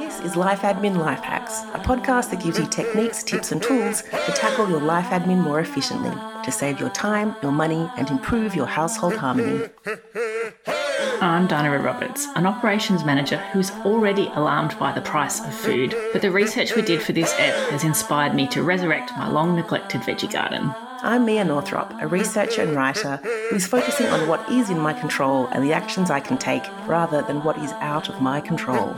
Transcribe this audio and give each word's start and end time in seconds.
This 0.00 0.18
is 0.20 0.34
Life 0.34 0.62
Admin 0.62 0.96
Life 0.96 1.20
Hacks, 1.20 1.60
a 1.74 1.78
podcast 1.78 2.30
that 2.30 2.42
gives 2.42 2.58
you 2.58 2.66
techniques, 2.66 3.22
tips, 3.22 3.52
and 3.52 3.62
tools 3.62 4.00
to 4.00 4.32
tackle 4.32 4.70
your 4.70 4.80
life 4.80 5.08
admin 5.08 5.42
more 5.42 5.60
efficiently, 5.60 6.10
to 6.42 6.50
save 6.50 6.80
your 6.80 6.88
time, 6.88 7.36
your 7.42 7.52
money, 7.52 7.86
and 7.98 8.08
improve 8.08 8.56
your 8.56 8.64
household 8.64 9.16
harmony. 9.16 9.68
I'm 11.20 11.46
Dinah 11.46 11.78
Roberts, 11.80 12.26
an 12.34 12.46
operations 12.46 13.04
manager 13.04 13.36
who's 13.52 13.70
already 13.84 14.28
alarmed 14.28 14.78
by 14.78 14.90
the 14.92 15.02
price 15.02 15.44
of 15.44 15.52
food. 15.52 15.94
But 16.14 16.22
the 16.22 16.30
research 16.30 16.74
we 16.74 16.80
did 16.80 17.02
for 17.02 17.12
this 17.12 17.34
app 17.34 17.70
has 17.70 17.84
inspired 17.84 18.34
me 18.34 18.48
to 18.48 18.62
resurrect 18.62 19.12
my 19.18 19.28
long 19.28 19.54
neglected 19.54 20.00
veggie 20.00 20.32
garden. 20.32 20.74
I'm 21.02 21.24
Mia 21.24 21.44
Northrop, 21.44 21.94
a 22.02 22.06
researcher 22.06 22.60
and 22.60 22.76
writer 22.76 23.16
who's 23.48 23.66
focusing 23.66 24.06
on 24.08 24.28
what 24.28 24.46
is 24.50 24.68
in 24.68 24.78
my 24.78 24.92
control 24.92 25.46
and 25.46 25.64
the 25.64 25.72
actions 25.72 26.10
I 26.10 26.20
can 26.20 26.36
take 26.36 26.62
rather 26.86 27.22
than 27.22 27.42
what 27.42 27.56
is 27.56 27.72
out 27.80 28.10
of 28.10 28.20
my 28.20 28.38
control. 28.42 28.94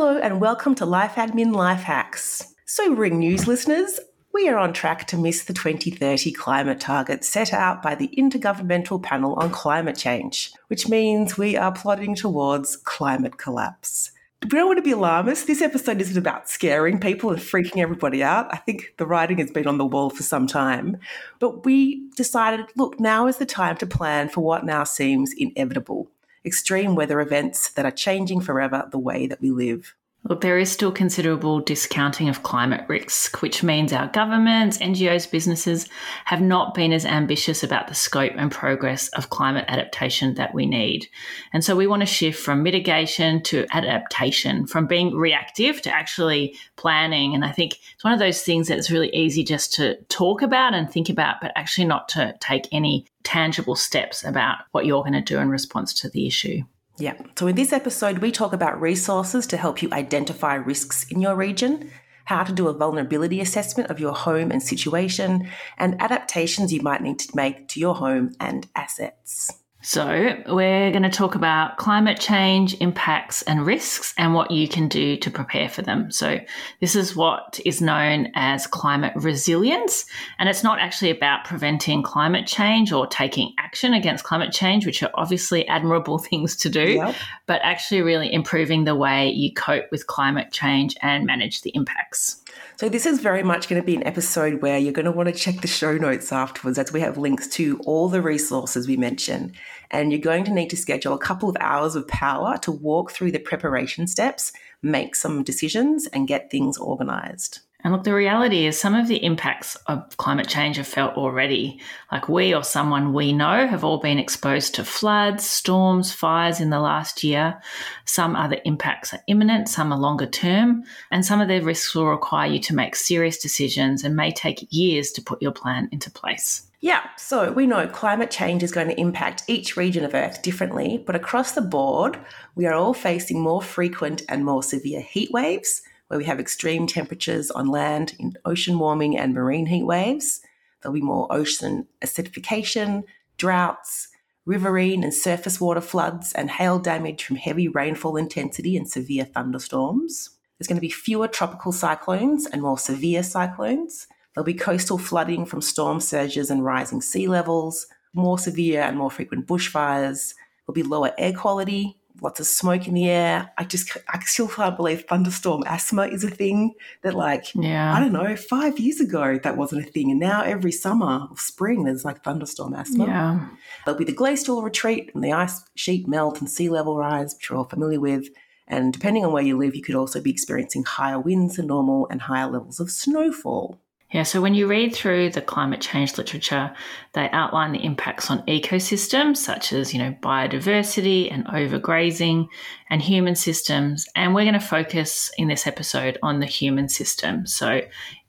Hello, 0.00 0.16
and 0.16 0.40
welcome 0.40 0.74
to 0.76 0.86
Life 0.86 1.16
Admin 1.16 1.54
Life 1.54 1.82
Hacks. 1.82 2.54
So, 2.64 2.94
Ring 2.94 3.18
News 3.18 3.46
listeners, 3.46 4.00
we 4.32 4.48
are 4.48 4.56
on 4.56 4.72
track 4.72 5.06
to 5.08 5.18
miss 5.18 5.44
the 5.44 5.52
2030 5.52 6.32
climate 6.32 6.80
target 6.80 7.22
set 7.22 7.52
out 7.52 7.82
by 7.82 7.94
the 7.94 8.08
Intergovernmental 8.16 9.02
Panel 9.02 9.34
on 9.34 9.50
Climate 9.50 9.98
Change, 9.98 10.54
which 10.68 10.88
means 10.88 11.36
we 11.36 11.54
are 11.54 11.70
plodding 11.70 12.14
towards 12.14 12.78
climate 12.78 13.36
collapse 13.36 14.10
we 14.42 14.48
don't 14.48 14.68
want 14.68 14.78
to 14.78 14.82
be 14.82 14.92
alarmist. 14.92 15.46
This 15.46 15.60
episode 15.60 16.00
isn't 16.00 16.16
about 16.16 16.48
scaring 16.48 16.98
people 16.98 17.30
and 17.30 17.38
freaking 17.38 17.82
everybody 17.82 18.22
out. 18.22 18.48
I 18.50 18.56
think 18.56 18.94
the 18.96 19.06
writing 19.06 19.36
has 19.36 19.50
been 19.50 19.66
on 19.66 19.76
the 19.76 19.84
wall 19.84 20.08
for 20.08 20.22
some 20.22 20.46
time. 20.46 20.96
But 21.40 21.66
we 21.66 22.08
decided 22.16 22.64
look, 22.74 22.98
now 22.98 23.26
is 23.26 23.36
the 23.36 23.44
time 23.44 23.76
to 23.76 23.86
plan 23.86 24.30
for 24.30 24.40
what 24.40 24.64
now 24.64 24.84
seems 24.84 25.34
inevitable 25.36 26.10
extreme 26.44 26.94
weather 26.94 27.20
events 27.20 27.70
that 27.72 27.84
are 27.84 27.90
changing 27.90 28.40
forever 28.40 28.88
the 28.90 28.98
way 28.98 29.26
that 29.26 29.40
we 29.40 29.50
live. 29.50 29.94
Look, 30.28 30.42
there 30.42 30.58
is 30.58 30.70
still 30.70 30.92
considerable 30.92 31.60
discounting 31.60 32.28
of 32.28 32.42
climate 32.42 32.84
risk, 32.88 33.40
which 33.40 33.62
means 33.62 33.90
our 33.90 34.06
governments, 34.08 34.76
NGOs, 34.76 35.30
businesses 35.30 35.88
have 36.26 36.42
not 36.42 36.74
been 36.74 36.92
as 36.92 37.06
ambitious 37.06 37.62
about 37.62 37.88
the 37.88 37.94
scope 37.94 38.32
and 38.36 38.52
progress 38.52 39.08
of 39.08 39.30
climate 39.30 39.64
adaptation 39.68 40.34
that 40.34 40.54
we 40.54 40.66
need. 40.66 41.08
And 41.54 41.64
so 41.64 41.74
we 41.74 41.86
want 41.86 42.00
to 42.00 42.06
shift 42.06 42.38
from 42.38 42.62
mitigation 42.62 43.42
to 43.44 43.64
adaptation, 43.72 44.66
from 44.66 44.86
being 44.86 45.16
reactive 45.16 45.80
to 45.82 45.90
actually 45.90 46.54
planning. 46.76 47.34
And 47.34 47.42
I 47.42 47.52
think 47.52 47.78
it's 47.94 48.04
one 48.04 48.12
of 48.12 48.18
those 48.18 48.42
things 48.42 48.68
that's 48.68 48.90
really 48.90 49.12
easy 49.14 49.42
just 49.42 49.72
to 49.74 49.96
talk 50.10 50.42
about 50.42 50.74
and 50.74 50.90
think 50.90 51.08
about, 51.08 51.36
but 51.40 51.52
actually 51.56 51.86
not 51.86 52.10
to 52.10 52.36
take 52.40 52.68
any 52.72 53.06
tangible 53.22 53.76
steps 53.76 54.24
about 54.24 54.58
what 54.72 54.86
you're 54.86 55.02
going 55.02 55.12
to 55.12 55.20
do 55.20 55.38
in 55.38 55.48
response 55.48 55.92
to 55.94 56.08
the 56.08 56.26
issue. 56.26 56.62
Yeah. 56.98 57.14
So 57.38 57.46
in 57.46 57.56
this 57.56 57.72
episode, 57.72 58.18
we 58.18 58.30
talk 58.30 58.52
about 58.52 58.80
resources 58.80 59.46
to 59.48 59.56
help 59.56 59.82
you 59.82 59.88
identify 59.92 60.54
risks 60.54 61.04
in 61.10 61.20
your 61.20 61.34
region, 61.34 61.90
how 62.26 62.44
to 62.44 62.52
do 62.52 62.68
a 62.68 62.74
vulnerability 62.74 63.40
assessment 63.40 63.90
of 63.90 63.98
your 63.98 64.12
home 64.12 64.50
and 64.50 64.62
situation, 64.62 65.48
and 65.78 66.00
adaptations 66.00 66.72
you 66.72 66.82
might 66.82 67.02
need 67.02 67.18
to 67.20 67.34
make 67.34 67.68
to 67.68 67.80
your 67.80 67.94
home 67.94 68.34
and 68.38 68.68
assets. 68.76 69.50
So, 69.82 70.36
we're 70.46 70.90
going 70.90 71.04
to 71.04 71.10
talk 71.10 71.34
about 71.34 71.78
climate 71.78 72.20
change 72.20 72.74
impacts 72.80 73.40
and 73.42 73.64
risks 73.64 74.12
and 74.18 74.34
what 74.34 74.50
you 74.50 74.68
can 74.68 74.88
do 74.88 75.16
to 75.16 75.30
prepare 75.30 75.70
for 75.70 75.80
them. 75.80 76.10
So, 76.10 76.38
this 76.80 76.94
is 76.94 77.16
what 77.16 77.58
is 77.64 77.80
known 77.80 78.30
as 78.34 78.66
climate 78.66 79.14
resilience. 79.16 80.04
And 80.38 80.50
it's 80.50 80.62
not 80.62 80.80
actually 80.80 81.10
about 81.10 81.46
preventing 81.46 82.02
climate 82.02 82.46
change 82.46 82.92
or 82.92 83.06
taking 83.06 83.54
action 83.58 83.94
against 83.94 84.22
climate 84.22 84.52
change, 84.52 84.84
which 84.84 85.02
are 85.02 85.10
obviously 85.14 85.66
admirable 85.66 86.18
things 86.30 86.56
to 86.56 86.68
do, 86.68 86.90
yep. 86.92 87.14
but 87.46 87.62
actually 87.62 88.02
really 88.02 88.30
improving 88.30 88.84
the 88.84 88.94
way 88.94 89.30
you 89.30 89.50
cope 89.54 89.90
with 89.90 90.06
climate 90.06 90.52
change 90.52 90.94
and 91.00 91.24
manage 91.24 91.62
the 91.62 91.70
impacts. 91.70 92.42
So, 92.76 92.90
this 92.90 93.06
is 93.06 93.20
very 93.20 93.42
much 93.42 93.68
going 93.68 93.80
to 93.80 93.86
be 93.86 93.96
an 93.96 94.06
episode 94.06 94.60
where 94.60 94.76
you're 94.78 94.92
going 94.92 95.06
to 95.06 95.12
want 95.12 95.28
to 95.28 95.34
check 95.34 95.62
the 95.62 95.68
show 95.68 95.96
notes 95.96 96.32
afterwards, 96.32 96.78
as 96.78 96.92
we 96.92 97.00
have 97.00 97.16
links 97.16 97.46
to 97.48 97.78
all 97.86 98.08
the 98.10 98.20
resources 98.20 98.86
we 98.86 98.96
mention. 98.98 99.52
And 99.90 100.12
you're 100.12 100.20
going 100.20 100.44
to 100.44 100.52
need 100.52 100.70
to 100.70 100.76
schedule 100.76 101.14
a 101.14 101.18
couple 101.18 101.48
of 101.48 101.56
hours 101.60 101.96
of 101.96 102.06
power 102.06 102.58
to 102.58 102.70
walk 102.70 103.10
through 103.10 103.32
the 103.32 103.38
preparation 103.38 104.06
steps, 104.06 104.52
make 104.82 105.16
some 105.16 105.42
decisions, 105.42 106.06
and 106.06 106.28
get 106.28 106.50
things 106.50 106.78
organized. 106.78 107.60
And 107.82 107.94
look, 107.94 108.04
the 108.04 108.14
reality 108.14 108.66
is 108.66 108.78
some 108.78 108.94
of 108.94 109.08
the 109.08 109.24
impacts 109.24 109.74
of 109.86 110.16
climate 110.18 110.48
change 110.48 110.78
are 110.78 110.84
felt 110.84 111.16
already. 111.16 111.80
Like 112.12 112.28
we 112.28 112.54
or 112.54 112.62
someone 112.62 113.14
we 113.14 113.32
know 113.32 113.66
have 113.66 113.84
all 113.84 113.98
been 113.98 114.18
exposed 114.18 114.74
to 114.74 114.84
floods, 114.84 115.44
storms, 115.48 116.12
fires 116.12 116.60
in 116.60 116.68
the 116.68 116.80
last 116.80 117.24
year. 117.24 117.60
Some 118.04 118.36
other 118.36 118.58
impacts 118.66 119.14
are 119.14 119.22
imminent, 119.28 119.68
some 119.68 119.92
are 119.92 119.98
longer 119.98 120.26
term, 120.26 120.84
and 121.10 121.24
some 121.24 121.40
of 121.40 121.48
the 121.48 121.60
risks 121.60 121.94
will 121.94 122.06
require 122.06 122.50
you 122.50 122.60
to 122.60 122.74
make 122.74 122.94
serious 122.94 123.38
decisions 123.38 124.04
and 124.04 124.14
may 124.14 124.30
take 124.30 124.68
years 124.70 125.10
to 125.12 125.22
put 125.22 125.40
your 125.40 125.52
plan 125.52 125.88
into 125.90 126.10
place. 126.10 126.69
Yeah, 126.82 127.02
so 127.18 127.52
we 127.52 127.66
know 127.66 127.86
climate 127.86 128.30
change 128.30 128.62
is 128.62 128.72
going 128.72 128.88
to 128.88 128.98
impact 128.98 129.44
each 129.46 129.76
region 129.76 130.02
of 130.02 130.14
Earth 130.14 130.40
differently, 130.40 131.02
but 131.06 131.14
across 131.14 131.52
the 131.52 131.60
board, 131.60 132.18
we 132.54 132.64
are 132.64 132.72
all 132.72 132.94
facing 132.94 133.40
more 133.40 133.60
frequent 133.60 134.22
and 134.30 134.46
more 134.46 134.62
severe 134.62 135.02
heat 135.02 135.30
waves 135.30 135.82
where 136.08 136.18
we 136.18 136.24
have 136.24 136.40
extreme 136.40 136.86
temperatures 136.86 137.50
on 137.50 137.68
land, 137.68 138.14
in 138.18 138.32
ocean 138.44 138.78
warming 138.78 139.16
and 139.16 139.34
marine 139.34 139.66
heat 139.66 139.84
waves. 139.84 140.40
There'll 140.80 140.94
be 140.94 141.02
more 141.02 141.30
ocean 141.30 141.86
acidification, 142.02 143.04
droughts, 143.36 144.08
riverine 144.44 145.04
and 145.04 145.14
surface 145.14 145.60
water 145.60 145.80
floods, 145.80 146.32
and 146.32 146.50
hail 146.50 146.78
damage 146.78 147.22
from 147.22 147.36
heavy 147.36 147.68
rainfall 147.68 148.16
intensity 148.16 148.76
and 148.76 148.88
severe 148.88 149.24
thunderstorms. 149.24 150.30
There's 150.58 150.66
going 150.66 150.78
to 150.78 150.80
be 150.80 150.90
fewer 150.90 151.28
tropical 151.28 151.72
cyclones 151.72 152.46
and 152.46 152.62
more 152.62 152.78
severe 152.78 153.22
cyclones. 153.22 154.08
There'll 154.34 154.44
be 154.44 154.54
coastal 154.54 154.98
flooding 154.98 155.44
from 155.44 155.60
storm 155.60 156.00
surges 156.00 156.50
and 156.50 156.64
rising 156.64 157.00
sea 157.00 157.26
levels, 157.26 157.86
more 158.14 158.38
severe 158.38 158.82
and 158.82 158.96
more 158.96 159.10
frequent 159.10 159.46
bushfires. 159.46 160.34
There'll 160.66 160.74
be 160.74 160.82
lower 160.82 161.12
air 161.18 161.32
quality, 161.32 161.96
lots 162.22 162.38
of 162.38 162.46
smoke 162.46 162.86
in 162.86 162.94
the 162.94 163.08
air. 163.08 163.50
I 163.58 163.64
just, 163.64 163.96
I 164.08 164.20
still 164.20 164.48
can't 164.48 164.76
believe 164.76 165.04
thunderstorm 165.08 165.64
asthma 165.66 166.06
is 166.06 166.22
a 166.22 166.30
thing 166.30 166.74
that, 167.02 167.14
like, 167.14 167.46
yeah. 167.54 167.94
I 167.94 168.00
don't 168.00 168.12
know, 168.12 168.36
five 168.36 168.78
years 168.78 169.00
ago 169.00 169.38
that 169.42 169.56
wasn't 169.56 169.86
a 169.86 169.90
thing. 169.90 170.10
And 170.10 170.20
now 170.20 170.42
every 170.42 170.72
summer 170.72 171.26
or 171.30 171.36
spring, 171.36 171.84
there's 171.84 172.04
like 172.04 172.22
thunderstorm 172.22 172.74
asthma. 172.74 173.06
Yeah. 173.06 173.48
There'll 173.84 173.98
be 173.98 174.04
the 174.04 174.12
glacial 174.12 174.62
retreat 174.62 175.10
and 175.14 175.24
the 175.24 175.32
ice 175.32 175.62
sheet 175.74 176.06
melt 176.06 176.40
and 176.40 176.50
sea 176.50 176.68
level 176.68 176.96
rise, 176.96 177.34
which 177.34 177.48
you're 177.48 177.58
all 177.58 177.64
familiar 177.64 178.00
with. 178.00 178.28
And 178.68 178.92
depending 178.92 179.24
on 179.24 179.32
where 179.32 179.42
you 179.42 179.56
live, 179.56 179.74
you 179.74 179.82
could 179.82 179.96
also 179.96 180.20
be 180.20 180.30
experiencing 180.30 180.84
higher 180.84 181.18
winds 181.18 181.56
than 181.56 181.66
normal 181.66 182.06
and 182.10 182.22
higher 182.22 182.48
levels 182.48 182.78
of 182.78 182.90
snowfall. 182.90 183.80
Yeah, 184.12 184.24
so 184.24 184.40
when 184.40 184.54
you 184.54 184.66
read 184.66 184.92
through 184.92 185.30
the 185.30 185.40
climate 185.40 185.80
change 185.80 186.18
literature, 186.18 186.74
they 187.12 187.30
outline 187.30 187.70
the 187.70 187.84
impacts 187.84 188.28
on 188.28 188.44
ecosystems 188.46 189.36
such 189.36 189.72
as, 189.72 189.94
you 189.94 190.00
know, 190.00 190.16
biodiversity 190.20 191.32
and 191.32 191.46
overgrazing 191.46 192.48
and 192.88 193.00
human 193.00 193.36
systems. 193.36 194.08
And 194.16 194.34
we're 194.34 194.42
going 194.42 194.54
to 194.54 194.60
focus 194.60 195.30
in 195.38 195.46
this 195.46 195.64
episode 195.64 196.18
on 196.24 196.40
the 196.40 196.46
human 196.46 196.88
system. 196.88 197.46
So 197.46 197.82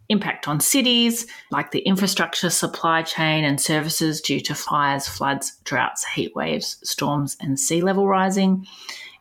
impact 0.07 0.47
on 0.47 0.59
cities, 0.59 1.25
like 1.49 1.71
the 1.71 1.79
infrastructure, 1.79 2.51
supply 2.51 3.01
chain, 3.01 3.43
and 3.43 3.59
services 3.59 4.21
due 4.21 4.41
to 4.41 4.53
fires, 4.53 5.07
floods, 5.07 5.57
droughts, 5.63 6.05
heat 6.05 6.35
waves, 6.35 6.77
storms, 6.83 7.37
and 7.39 7.59
sea 7.59 7.81
level 7.81 8.07
rising 8.07 8.67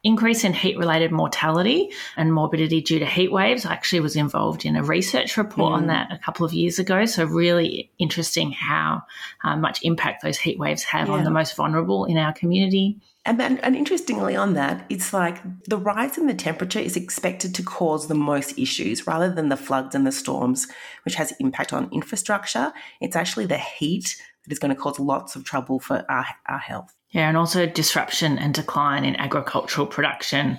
increase 0.03 0.45
in 0.45 0.55
heat 0.55 0.79
related 0.79 1.13
mortality 1.13 1.91
and 2.17 2.33
morbidity 2.33 2.81
due 2.81 2.99
to 2.99 3.07
heat 3.07 3.31
waves. 3.31 3.67
I 3.67 3.73
actually 3.73 4.01
was 4.01 4.17
involved 4.17 4.65
in 4.65 4.77
a 4.77 4.83
research 4.83 5.37
report 5.37 5.73
mm. 5.73 5.77
on 5.77 5.87
that 5.89 6.11
a 6.13 6.19
couple 6.19 6.47
of 6.47 6.53
years 6.53 6.79
ago. 6.79 7.05
So, 7.05 7.25
really 7.25 7.91
interesting 7.99 8.53
how 8.53 9.03
uh, 9.45 9.57
much 9.57 9.81
impact 9.83 10.23
those 10.23 10.39
heat 10.39 10.59
waves 10.59 10.83
have 10.85 11.09
yeah. 11.09 11.15
on 11.15 11.25
the 11.25 11.31
most 11.31 11.57
vulnerable 11.57 12.05
in 12.07 12.17
our 12.17 12.33
community. 12.33 13.01
And, 13.27 13.39
then, 13.39 13.59
and 13.59 13.77
interestingly, 13.77 14.35
on 14.35 14.55
that, 14.55 14.87
it's 14.89 15.13
like 15.13 15.43
the 15.67 15.77
rise 15.77 16.17
in 16.17 16.27
the 16.27 16.35
temperature 16.35 16.79
is 16.79 16.97
expected 16.97 17.55
to 17.55 17.63
cause 17.63 18.09
the 18.09 18.15
most 18.15 18.59
issues 18.59 19.07
rather 19.07 19.31
than 19.31 19.51
the 19.51 19.59
floods 19.59 19.95
and 19.95 20.07
the 20.07 20.13
storms, 20.13 20.67
which 21.05 21.17
has 21.17 21.35
impact 21.39 21.75
on 21.75 21.91
infrastructure. 21.93 22.73
It's 23.01 23.17
actually 23.17 23.45
the 23.45 23.59
heat 23.59 24.17
that 24.45 24.53
is 24.53 24.59
going 24.59 24.75
to 24.75 24.81
cause 24.81 24.99
lots 24.99 25.37
of 25.37 25.45
trouble 25.45 25.81
for 25.81 26.05
our, 26.09 26.25
our 26.47 26.59
health. 26.59 26.97
Yeah, 27.11 27.29
and 27.29 27.37
also 27.37 27.67
disruption 27.67 28.39
and 28.39 28.55
decline 28.55 29.05
in 29.05 29.17
agricultural 29.17 29.89
production, 29.89 30.59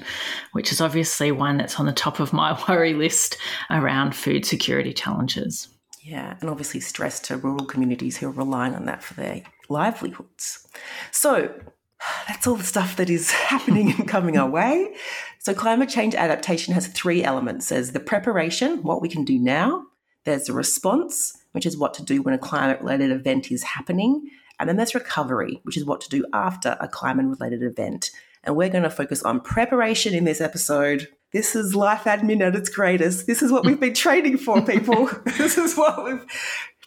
which 0.51 0.71
is 0.71 0.81
obviously 0.81 1.31
one 1.31 1.57
that's 1.57 1.79
on 1.79 1.85
the 1.85 1.93
top 1.93 2.19
of 2.19 2.33
my 2.33 2.61
worry 2.69 2.93
list 2.93 3.37
around 3.69 4.15
food 4.15 4.45
security 4.45 4.93
challenges. 4.93 5.69
Yeah, 6.03 6.35
and 6.41 6.49
obviously 6.49 6.79
stress 6.79 7.19
to 7.21 7.37
rural 7.37 7.65
communities 7.65 8.17
who 8.17 8.27
are 8.27 8.31
relying 8.31 8.75
on 8.75 8.85
that 8.85 9.03
for 9.03 9.13
their 9.13 9.43
livelihoods. 9.69 10.67
So 11.11 11.53
that's 12.27 12.47
all 12.47 12.55
the 12.55 12.63
stuff 12.63 12.97
that 12.97 13.09
is 13.09 13.31
happening 13.51 13.91
and 13.91 14.07
coming 14.07 14.37
our 14.37 14.49
way. 14.49 14.93
So 15.39 15.53
climate 15.53 15.89
change 15.89 16.15
adaptation 16.15 16.73
has 16.73 16.87
three 16.87 17.23
elements. 17.23 17.69
There's 17.69 17.91
the 17.91 17.99
preparation, 17.99 18.83
what 18.83 19.01
we 19.01 19.09
can 19.09 19.23
do 19.23 19.39
now. 19.39 19.85
There's 20.25 20.45
the 20.45 20.53
response, 20.53 21.37
which 21.51 21.65
is 21.65 21.77
what 21.77 21.93
to 21.95 22.03
do 22.03 22.21
when 22.21 22.33
a 22.33 22.39
climate 22.39 22.81
related 22.81 23.11
event 23.11 23.51
is 23.51 23.63
happening. 23.63 24.29
And 24.61 24.69
then 24.69 24.77
there's 24.77 24.93
recovery, 24.93 25.59
which 25.63 25.75
is 25.75 25.85
what 25.85 26.01
to 26.01 26.09
do 26.09 26.23
after 26.33 26.77
a 26.79 26.87
climate 26.87 27.25
related 27.25 27.63
event. 27.63 28.11
And 28.43 28.55
we're 28.55 28.69
going 28.69 28.83
to 28.83 28.91
focus 28.91 29.23
on 29.23 29.39
preparation 29.39 30.13
in 30.13 30.23
this 30.23 30.39
episode. 30.39 31.07
This 31.33 31.55
is 31.55 31.73
life 31.73 32.03
admin 32.03 32.45
at 32.45 32.55
its 32.55 32.69
greatest. 32.69 33.25
This 33.25 33.41
is 33.41 33.51
what 33.51 33.65
we've 33.65 33.79
been 33.79 33.95
training 33.95 34.37
for, 34.37 34.61
people. 34.65 35.09
this 35.25 35.57
is 35.57 35.75
what 35.75 36.05
we've 36.05 36.23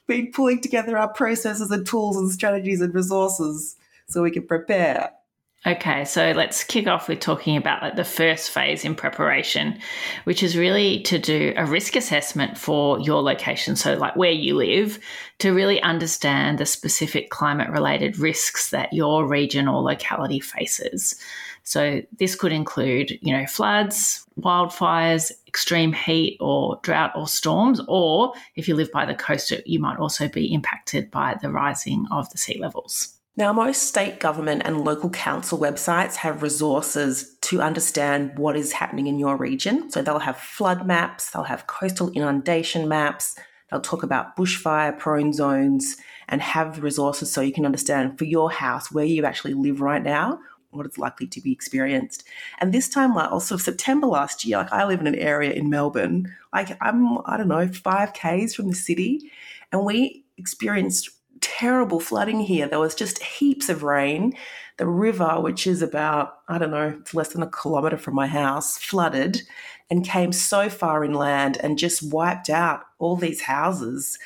been 0.07 0.31
pulling 0.31 0.61
together 0.61 0.97
our 0.97 1.13
processes 1.13 1.73
and 1.73 1.85
tools 1.85 2.17
and 2.17 2.31
strategies 2.31 2.81
and 2.81 2.95
resources 2.95 3.75
so 4.07 4.23
we 4.23 4.31
can 4.31 4.47
prepare. 4.47 5.11
Okay, 5.67 6.05
so 6.05 6.33
let's 6.33 6.63
kick 6.63 6.87
off 6.87 7.09
with 7.09 7.21
talking 7.21 7.57
about 7.57 7.81
like 7.81 7.97
the 7.97 8.05
first 8.05 8.51
phase 8.51 8.85
in 8.85 8.95
preparation, 8.95 9.79
which 10.25 10.43
is 10.43 10.59
really 10.59 11.01
to 11.05 11.19
do 11.19 11.55
a 11.57 11.65
risk 11.65 11.97
assessment 11.97 12.59
for 12.59 13.01
your 13.01 13.23
location. 13.23 13.75
So, 13.75 13.95
like 13.95 14.15
where 14.15 14.31
you 14.31 14.57
live, 14.57 14.99
to 15.39 15.55
really 15.55 15.81
understand 15.81 16.59
the 16.59 16.67
specific 16.67 17.31
climate 17.31 17.71
related 17.71 18.19
risks 18.19 18.69
that 18.71 18.93
your 18.93 19.27
region 19.27 19.67
or 19.67 19.81
locality 19.81 20.39
faces. 20.39 21.19
So, 21.63 22.03
this 22.19 22.35
could 22.35 22.53
include, 22.53 23.13
you 23.23 23.35
know, 23.35 23.47
floods, 23.47 24.27
wildfires, 24.39 25.33
extreme 25.49 25.95
heat 25.95 26.37
or 26.41 26.79
drought 26.83 27.13
or 27.17 27.27
storms, 27.27 27.81
or 27.89 28.35
if 28.55 28.69
you 28.69 28.75
live 28.75 28.93
by 28.93 29.07
the 29.07 29.15
coast, 29.15 29.51
you 29.65 29.79
might 29.79 29.99
also 29.99 30.29
be 30.29 30.53
impacted 30.53 31.11
by 31.11 31.37
the 31.41 31.51
rising 31.51 32.05
of 32.11 32.29
the 32.29 32.37
sea 32.37 32.59
levels. 32.61 33.15
Now, 33.37 33.53
most 33.53 33.83
state 33.89 34.21
government 34.21 34.63
and 34.65 34.85
local 34.85 35.11
council 35.11 35.59
websites 35.59 36.15
have 36.17 36.41
resources 36.41 37.35
to 37.43 37.61
understand 37.61 38.39
what 38.39 38.57
is 38.57 38.71
happening 38.71 39.09
in 39.09 39.19
your 39.19 39.37
region. 39.37 39.91
So 39.91 40.03
they'll 40.03 40.21
have 40.21 40.37
flood 40.37 40.87
maps, 40.87 41.31
they'll 41.31 41.43
have 41.43 41.67
coastal 41.67 42.11
inundation 42.11 42.87
maps, 42.87 43.37
they'll 43.71 43.81
talk 43.81 44.05
about 44.05 44.37
bushfire 44.37 44.97
prone 44.97 45.33
zones 45.33 45.97
and 46.29 46.41
have 46.43 46.81
resources 46.81 47.33
so 47.33 47.41
you 47.41 47.53
can 47.53 47.67
understand 47.67 48.19
for 48.19 48.25
your 48.25 48.53
house 48.53 48.93
where 48.93 49.05
you 49.05 49.25
actually 49.25 49.55
live 49.55 49.81
right 49.81 50.05
now 50.05 50.39
what 50.71 50.87
is 50.87 50.99
likely 50.99 51.27
to 51.29 51.41
be 51.41 51.53
experienced. 51.53 52.25
And 52.61 52.73
this 52.73 52.89
time, 52.89 53.15
like 53.15 53.29
oh, 53.31 53.35
also 53.35 53.57
September 53.57 54.07
last 54.07 54.45
year, 54.45 54.59
like 54.59 54.73
I 54.73 54.85
live 54.85 55.01
in 55.01 55.07
an 55.07 55.15
area 55.15 55.53
in 55.53 55.71
Melbourne, 55.71 56.33
like 56.53 56.77
I'm, 56.81 57.19
I 57.27 57.37
don't 57.37 57.49
know, 57.49 57.67
five 57.69 58.13
Ks 58.13 58.55
from 58.55 58.69
the 58.69 58.75
city, 58.75 59.31
and 59.73 59.85
we 59.85 60.25
experienced 60.37 61.11
terrible 61.45 62.01
flooding 62.01 62.41
here. 62.41 62.67
There 62.67 62.81
was 62.81 62.95
just 62.95 63.23
heaps 63.23 63.69
of 63.69 63.83
rain. 63.83 64.35
The 64.79 64.87
river, 64.87 65.41
which 65.41 65.67
is 65.67 65.83
about, 65.83 66.39
I 66.49 66.59
don't 66.59 66.71
know, 66.71 66.97
it's 67.01 67.15
less 67.15 67.29
than 67.29 67.43
a 67.43 67.51
kilometre 67.51 67.99
from 67.99 68.15
my 68.15 68.27
house, 68.27 68.79
flooded 68.79 69.43
and 69.91 70.05
came 70.05 70.33
so 70.33 70.71
far 70.71 71.05
inland 71.05 71.59
and 71.63 71.79
just 71.79 72.03
wiped 72.13 72.49
out 72.49 72.81
all 72.99 73.17
these 73.17 73.43
houses. 73.43 74.19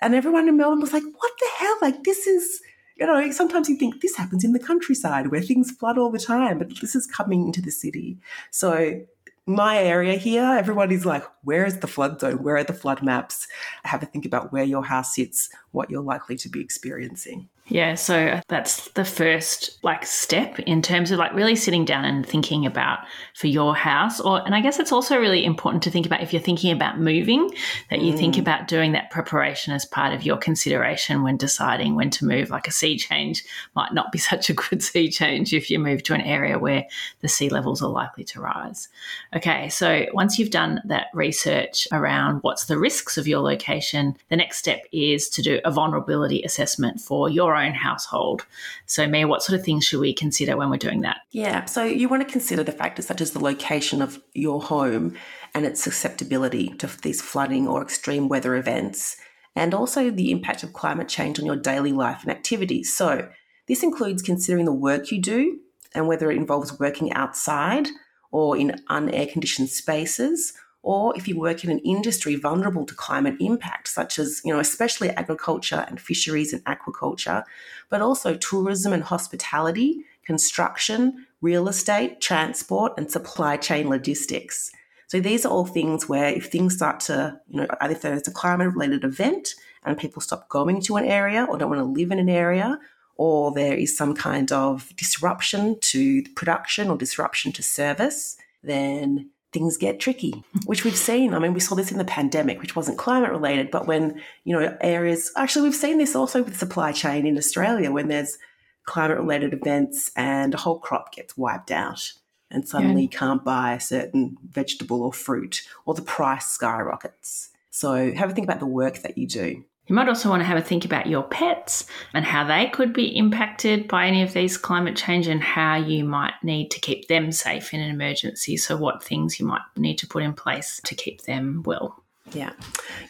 And 0.00 0.14
everyone 0.14 0.48
in 0.48 0.56
Melbourne 0.56 0.80
was 0.80 0.92
like, 0.92 1.02
what 1.02 1.32
the 1.38 1.48
hell? 1.58 1.76
Like, 1.82 2.04
this 2.04 2.26
is, 2.26 2.62
you 2.96 3.06
know, 3.06 3.30
sometimes 3.32 3.68
you 3.68 3.76
think 3.76 4.00
this 4.00 4.16
happens 4.16 4.44
in 4.44 4.52
the 4.52 4.58
countryside 4.60 5.30
where 5.30 5.40
things 5.40 5.72
flood 5.72 5.98
all 5.98 6.10
the 6.10 6.18
time, 6.18 6.58
but 6.58 6.80
this 6.80 6.94
is 6.94 7.06
coming 7.06 7.46
into 7.46 7.60
the 7.60 7.72
city. 7.72 8.18
So 8.50 9.02
my 9.46 9.78
area 9.78 10.14
here, 10.14 10.44
everyone 10.44 10.92
is 10.92 11.04
like, 11.04 11.24
where 11.42 11.64
is 11.64 11.80
the 11.80 11.86
flood 11.86 12.20
zone? 12.20 12.42
Where 12.42 12.56
are 12.56 12.64
the 12.64 12.72
flood 12.72 13.02
maps? 13.02 13.48
Have 13.84 14.02
a 14.02 14.06
think 14.06 14.24
about 14.24 14.52
where 14.52 14.64
your 14.64 14.84
house 14.84 15.14
sits, 15.14 15.48
what 15.72 15.90
you're 15.90 16.02
likely 16.02 16.36
to 16.36 16.48
be 16.48 16.60
experiencing. 16.60 17.48
Yeah, 17.68 17.94
so 17.94 18.40
that's 18.48 18.88
the 18.90 19.04
first 19.04 19.78
like 19.84 20.04
step 20.04 20.58
in 20.58 20.82
terms 20.82 21.12
of 21.12 21.20
like 21.20 21.32
really 21.32 21.54
sitting 21.54 21.84
down 21.84 22.04
and 22.04 22.26
thinking 22.26 22.66
about 22.66 22.98
for 23.34 23.46
your 23.46 23.76
house 23.76 24.20
or 24.20 24.44
and 24.44 24.52
I 24.52 24.60
guess 24.60 24.80
it's 24.80 24.90
also 24.90 25.16
really 25.16 25.44
important 25.44 25.84
to 25.84 25.90
think 25.90 26.04
about 26.04 26.22
if 26.22 26.32
you're 26.32 26.42
thinking 26.42 26.72
about 26.72 26.98
moving 26.98 27.50
that 27.88 28.00
you 28.00 28.14
mm. 28.14 28.18
think 28.18 28.36
about 28.36 28.66
doing 28.66 28.92
that 28.92 29.12
preparation 29.12 29.72
as 29.72 29.84
part 29.84 30.12
of 30.12 30.24
your 30.24 30.36
consideration 30.38 31.22
when 31.22 31.36
deciding 31.36 31.94
when 31.94 32.10
to 32.10 32.24
move 32.24 32.50
like 32.50 32.66
a 32.66 32.72
sea 32.72 32.98
change 32.98 33.44
might 33.76 33.94
not 33.94 34.10
be 34.10 34.18
such 34.32 34.50
a 34.50 34.54
good 34.54 34.82
sea 34.82 35.08
change 35.08 35.54
if 35.54 35.70
you 35.70 35.78
move 35.78 36.02
to 36.02 36.14
an 36.14 36.20
area 36.20 36.58
where 36.58 36.84
the 37.20 37.28
sea 37.28 37.48
levels 37.48 37.80
are 37.80 37.90
likely 37.90 38.24
to 38.24 38.40
rise. 38.40 38.88
Okay, 39.36 39.68
so 39.68 40.06
once 40.12 40.36
you've 40.36 40.50
done 40.50 40.80
that 40.84 41.06
research 41.14 41.86
around 41.92 42.40
what's 42.42 42.64
the 42.64 42.78
risks 42.78 43.16
of 43.16 43.28
your 43.28 43.40
location, 43.40 44.16
the 44.30 44.36
next 44.36 44.58
step 44.58 44.84
is 44.90 45.28
to 45.28 45.42
do 45.42 45.60
a 45.64 45.70
vulnerability 45.70 46.42
assessment 46.42 47.00
for 47.00 47.30
your 47.30 47.52
your 47.52 47.61
own 47.62 47.74
household. 47.74 48.46
So, 48.86 49.06
Mia, 49.06 49.28
what 49.28 49.42
sort 49.42 49.58
of 49.58 49.64
things 49.64 49.84
should 49.84 50.00
we 50.00 50.12
consider 50.12 50.56
when 50.56 50.70
we're 50.70 50.76
doing 50.76 51.02
that? 51.02 51.18
Yeah, 51.30 51.64
so 51.66 51.84
you 51.84 52.08
want 52.08 52.26
to 52.26 52.32
consider 52.32 52.62
the 52.62 52.72
factors 52.72 53.06
such 53.06 53.20
as 53.20 53.32
the 53.32 53.42
location 53.42 54.02
of 54.02 54.20
your 54.34 54.62
home 54.62 55.16
and 55.54 55.64
its 55.66 55.82
susceptibility 55.82 56.68
to 56.78 56.88
these 57.02 57.20
flooding 57.20 57.68
or 57.68 57.82
extreme 57.82 58.28
weather 58.28 58.56
events, 58.56 59.16
and 59.54 59.74
also 59.74 60.10
the 60.10 60.30
impact 60.30 60.62
of 60.62 60.72
climate 60.72 61.08
change 61.08 61.38
on 61.38 61.46
your 61.46 61.56
daily 61.56 61.92
life 61.92 62.22
and 62.22 62.30
activities. 62.30 62.94
So, 62.94 63.28
this 63.68 63.82
includes 63.82 64.22
considering 64.22 64.64
the 64.64 64.72
work 64.72 65.10
you 65.10 65.20
do 65.20 65.58
and 65.94 66.08
whether 66.08 66.30
it 66.30 66.36
involves 66.36 66.78
working 66.78 67.12
outside 67.12 67.88
or 68.30 68.56
in 68.56 68.80
unair 68.90 69.30
conditioned 69.30 69.68
spaces 69.68 70.54
or 70.82 71.16
if 71.16 71.28
you 71.28 71.38
work 71.38 71.62
in 71.64 71.70
an 71.70 71.78
industry 71.80 72.34
vulnerable 72.34 72.84
to 72.84 72.94
climate 72.94 73.36
impact, 73.40 73.88
such 73.88 74.18
as, 74.18 74.40
you 74.44 74.52
know, 74.52 74.60
especially 74.60 75.10
agriculture 75.10 75.84
and 75.88 76.00
fisheries 76.00 76.52
and 76.52 76.64
aquaculture, 76.64 77.44
but 77.88 78.02
also 78.02 78.34
tourism 78.34 78.92
and 78.92 79.04
hospitality, 79.04 80.04
construction, 80.24 81.26
real 81.40 81.68
estate, 81.68 82.20
transport, 82.20 82.92
and 82.96 83.10
supply 83.10 83.56
chain 83.56 83.88
logistics. 83.88 84.72
So 85.06 85.20
these 85.20 85.44
are 85.44 85.52
all 85.52 85.66
things 85.66 86.08
where 86.08 86.28
if 86.28 86.46
things 86.46 86.74
start 86.74 87.00
to, 87.00 87.38
you 87.48 87.60
know, 87.60 87.66
either 87.80 87.94
there's 87.94 88.26
a 88.28 88.32
climate 88.32 88.72
related 88.72 89.04
event 89.04 89.54
and 89.84 89.98
people 89.98 90.22
stop 90.22 90.48
going 90.48 90.80
to 90.82 90.96
an 90.96 91.04
area 91.04 91.44
or 91.48 91.58
don't 91.58 91.70
want 91.70 91.80
to 91.80 92.00
live 92.00 92.10
in 92.10 92.18
an 92.18 92.30
area, 92.30 92.78
or 93.16 93.52
there 93.52 93.74
is 93.74 93.96
some 93.96 94.14
kind 94.14 94.50
of 94.52 94.96
disruption 94.96 95.78
to 95.80 96.22
production 96.34 96.88
or 96.88 96.96
disruption 96.96 97.52
to 97.52 97.62
service, 97.62 98.38
then 98.62 99.28
things 99.52 99.76
get 99.76 100.00
tricky, 100.00 100.42
which 100.64 100.84
we've 100.84 100.96
seen. 100.96 101.34
I 101.34 101.38
mean, 101.38 101.52
we 101.52 101.60
saw 101.60 101.74
this 101.74 101.92
in 101.92 101.98
the 101.98 102.04
pandemic, 102.04 102.60
which 102.60 102.74
wasn't 102.74 102.98
climate 102.98 103.30
related, 103.30 103.70
but 103.70 103.86
when, 103.86 104.20
you 104.44 104.58
know, 104.58 104.76
areas 104.80 105.30
actually, 105.36 105.64
we've 105.64 105.74
seen 105.74 105.98
this 105.98 106.16
also 106.16 106.42
with 106.42 106.58
supply 106.58 106.92
chain 106.92 107.26
in 107.26 107.36
Australia 107.36 107.90
when 107.90 108.08
there's 108.08 108.38
climate 108.84 109.18
related 109.18 109.52
events 109.52 110.10
and 110.16 110.54
a 110.54 110.56
whole 110.56 110.78
crop 110.78 111.14
gets 111.14 111.36
wiped 111.36 111.70
out 111.70 112.12
and 112.50 112.68
suddenly 112.68 113.02
yeah. 113.02 113.02
you 113.02 113.08
can't 113.08 113.44
buy 113.44 113.74
a 113.74 113.80
certain 113.80 114.36
vegetable 114.50 115.02
or 115.02 115.12
fruit 115.12 115.62
or 115.86 115.94
the 115.94 116.02
price 116.02 116.46
skyrockets. 116.46 117.50
So 117.70 118.12
have 118.12 118.30
a 118.30 118.34
think 118.34 118.46
about 118.46 118.60
the 118.60 118.66
work 118.66 118.98
that 118.98 119.16
you 119.16 119.26
do. 119.26 119.64
You 119.92 119.96
might 119.96 120.08
also 120.08 120.30
want 120.30 120.40
to 120.40 120.46
have 120.46 120.56
a 120.56 120.62
think 120.62 120.86
about 120.86 121.06
your 121.06 121.22
pets 121.22 121.84
and 122.14 122.24
how 122.24 122.44
they 122.44 122.68
could 122.68 122.94
be 122.94 123.14
impacted 123.14 123.88
by 123.88 124.06
any 124.06 124.22
of 124.22 124.32
these 124.32 124.56
climate 124.56 124.96
change 124.96 125.26
and 125.26 125.42
how 125.42 125.76
you 125.76 126.02
might 126.02 126.32
need 126.42 126.70
to 126.70 126.80
keep 126.80 127.08
them 127.08 127.30
safe 127.30 127.74
in 127.74 127.80
an 127.80 127.90
emergency. 127.90 128.56
So, 128.56 128.74
what 128.74 129.04
things 129.04 129.38
you 129.38 129.44
might 129.44 129.60
need 129.76 129.98
to 129.98 130.06
put 130.06 130.22
in 130.22 130.32
place 130.32 130.80
to 130.84 130.94
keep 130.94 131.24
them 131.24 131.62
well. 131.66 132.02
Yeah. 132.32 132.54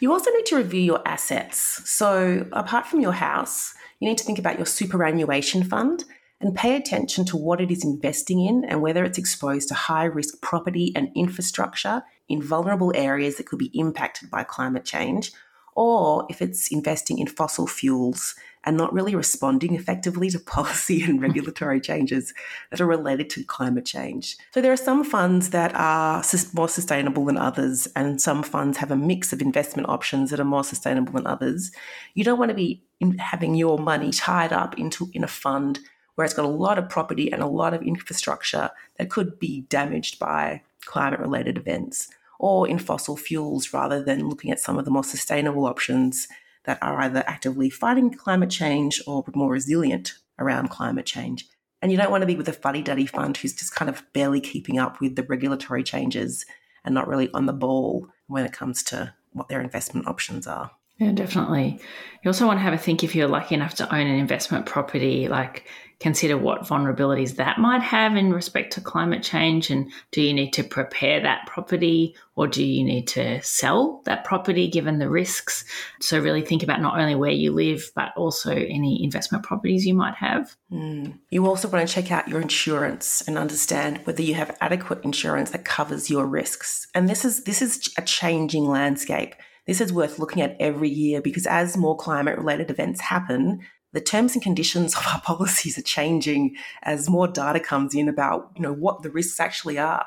You 0.01 0.11
also 0.11 0.29
need 0.31 0.45
to 0.47 0.57
review 0.57 0.81
your 0.81 1.01
assets. 1.07 1.89
So, 1.89 2.45
apart 2.51 2.85
from 2.85 2.99
your 2.99 3.13
house, 3.13 3.73
you 4.01 4.09
need 4.09 4.17
to 4.17 4.25
think 4.25 4.37
about 4.37 4.57
your 4.57 4.65
superannuation 4.65 5.63
fund 5.63 6.03
and 6.41 6.53
pay 6.53 6.75
attention 6.75 7.23
to 7.27 7.37
what 7.37 7.61
it 7.61 7.71
is 7.71 7.85
investing 7.85 8.45
in 8.45 8.65
and 8.65 8.81
whether 8.81 9.05
it's 9.05 9.17
exposed 9.17 9.69
to 9.69 9.73
high 9.73 10.03
risk 10.03 10.41
property 10.41 10.91
and 10.97 11.07
infrastructure 11.15 12.03
in 12.27 12.41
vulnerable 12.41 12.91
areas 12.93 13.37
that 13.37 13.45
could 13.45 13.59
be 13.59 13.71
impacted 13.73 14.29
by 14.29 14.43
climate 14.43 14.83
change 14.83 15.31
or 15.75 16.25
if 16.29 16.41
it's 16.41 16.71
investing 16.71 17.19
in 17.19 17.27
fossil 17.27 17.67
fuels 17.67 18.35
and 18.65 18.77
not 18.77 18.93
really 18.93 19.15
responding 19.15 19.75
effectively 19.75 20.29
to 20.29 20.39
policy 20.53 21.03
and 21.03 21.21
regulatory 21.21 21.81
changes 21.81 22.33
that 22.69 22.79
are 22.79 22.85
related 22.85 23.29
to 23.31 23.43
climate 23.43 23.85
change. 23.85 24.37
So 24.51 24.61
there 24.61 24.71
are 24.71 24.77
some 24.77 25.03
funds 25.03 25.49
that 25.49 25.73
are 25.75 26.23
more 26.53 26.69
sustainable 26.69 27.25
than 27.25 27.37
others, 27.37 27.87
and 27.95 28.21
some 28.21 28.43
funds 28.43 28.77
have 28.77 28.91
a 28.91 28.95
mix 28.95 29.33
of 29.33 29.41
investment 29.41 29.89
options 29.89 30.29
that 30.29 30.39
are 30.39 30.45
more 30.45 30.63
sustainable 30.63 31.13
than 31.13 31.27
others. 31.27 31.71
You 32.13 32.23
don't 32.23 32.39
want 32.39 32.49
to 32.49 32.55
be 32.55 32.83
having 33.19 33.55
your 33.55 33.77
money 33.77 34.11
tied 34.11 34.53
up 34.53 34.77
into 34.79 35.09
in 35.13 35.23
a 35.23 35.27
fund 35.27 35.79
where 36.15 36.25
it's 36.25 36.33
got 36.33 36.45
a 36.45 36.47
lot 36.47 36.77
of 36.77 36.89
property 36.89 37.31
and 37.31 37.41
a 37.41 37.47
lot 37.47 37.73
of 37.73 37.81
infrastructure 37.81 38.69
that 38.97 39.09
could 39.09 39.39
be 39.39 39.61
damaged 39.61 40.19
by 40.19 40.61
climate 40.85 41.19
related 41.19 41.57
events 41.57 42.09
or 42.39 42.67
in 42.67 42.79
fossil 42.79 43.15
fuels 43.15 43.73
rather 43.73 44.03
than 44.03 44.27
looking 44.27 44.51
at 44.51 44.59
some 44.59 44.77
of 44.77 44.85
the 44.85 44.91
more 44.91 45.03
sustainable 45.03 45.65
options 45.65 46.27
that 46.65 46.79
are 46.81 47.01
either 47.01 47.23
actively 47.27 47.69
fighting 47.69 48.11
climate 48.11 48.49
change 48.49 49.01
or 49.05 49.23
more 49.35 49.51
resilient 49.51 50.13
around 50.39 50.69
climate 50.69 51.05
change. 51.05 51.47
And 51.81 51.91
you 51.91 51.97
don't 51.97 52.11
want 52.11 52.21
to 52.21 52.27
be 52.27 52.35
with 52.35 52.47
a 52.47 52.53
fuddy 52.53 52.81
duddy 52.81 53.05
fund 53.05 53.35
who's 53.35 53.53
just 53.53 53.75
kind 53.75 53.89
of 53.89 54.03
barely 54.13 54.39
keeping 54.39 54.79
up 54.79 55.01
with 55.01 55.15
the 55.15 55.23
regulatory 55.23 55.83
changes 55.83 56.45
and 56.85 56.95
not 56.95 57.07
really 57.07 57.29
on 57.33 57.45
the 57.45 57.53
ball 57.53 58.07
when 58.27 58.45
it 58.45 58.53
comes 58.53 58.83
to 58.83 59.13
what 59.33 59.49
their 59.49 59.61
investment 59.61 60.07
options 60.07 60.47
are. 60.47 60.71
Yeah, 60.97 61.11
definitely. 61.11 61.79
You 62.23 62.29
also 62.29 62.45
want 62.45 62.59
to 62.59 62.63
have 62.63 62.73
a 62.73 62.77
think 62.77 63.03
if 63.03 63.15
you're 63.15 63.27
lucky 63.27 63.55
enough 63.55 63.75
to 63.75 63.93
own 63.93 64.07
an 64.07 64.19
investment 64.19 64.65
property, 64.65 65.27
like 65.27 65.67
consider 66.03 66.37
what 66.37 66.63
vulnerabilities 66.63 67.37
that 67.37 67.57
might 67.57 67.81
have 67.81 68.17
in 68.17 68.33
respect 68.33 68.73
to 68.73 68.81
climate 68.81 69.23
change 69.23 69.69
and 69.69 69.89
do 70.11 70.21
you 70.21 70.33
need 70.33 70.51
to 70.51 70.61
prepare 70.61 71.21
that 71.21 71.47
property 71.47 72.13
or 72.35 72.45
do 72.45 72.61
you 72.61 72.83
need 72.83 73.07
to 73.07 73.41
sell 73.41 74.01
that 74.03 74.25
property 74.25 74.67
given 74.67 74.99
the 74.99 75.09
risks? 75.09 75.63
So, 76.01 76.19
really 76.19 76.41
think 76.41 76.61
about 76.61 76.81
not 76.81 76.99
only 76.99 77.15
where 77.15 77.31
you 77.31 77.53
live, 77.53 77.89
but 77.95 78.11
also 78.17 78.51
any 78.51 79.01
investment 79.01 79.45
properties 79.45 79.85
you 79.85 79.93
might 79.93 80.15
have. 80.15 80.53
Mm. 80.69 81.19
You 81.29 81.47
also 81.47 81.69
want 81.69 81.87
to 81.87 81.93
check 81.93 82.11
out 82.11 82.27
your 82.27 82.41
insurance 82.41 83.23
and 83.25 83.37
understand 83.37 84.01
whether 84.03 84.21
you 84.21 84.33
have 84.33 84.57
adequate 84.59 85.05
insurance 85.05 85.51
that 85.51 85.63
covers 85.63 86.09
your 86.09 86.27
risks. 86.27 86.85
And 86.93 87.07
this 87.07 87.23
is 87.23 87.45
this 87.45 87.61
is 87.61 87.93
a 87.97 88.01
changing 88.01 88.67
landscape. 88.67 89.35
This 89.67 89.79
is 89.79 89.93
worth 89.93 90.19
looking 90.19 90.43
at 90.43 90.57
every 90.59 90.89
year 90.89 91.21
because 91.21 91.47
as 91.47 91.77
more 91.77 91.95
climate 91.95 92.37
related 92.37 92.69
events 92.69 92.99
happen, 92.99 93.61
the 93.93 94.01
terms 94.01 94.33
and 94.33 94.43
conditions 94.43 94.95
of 94.95 95.05
our 95.07 95.21
policies 95.25 95.77
are 95.77 95.83
changing 95.83 96.55
as 96.81 97.09
more 97.09 97.27
data 97.27 97.59
comes 97.59 97.95
in 97.95 98.09
about 98.09 98.51
you 98.55 98.61
know 98.61 98.73
what 98.73 99.01
the 99.01 99.09
risks 99.09 99.39
actually 99.39 99.79
are. 99.79 100.05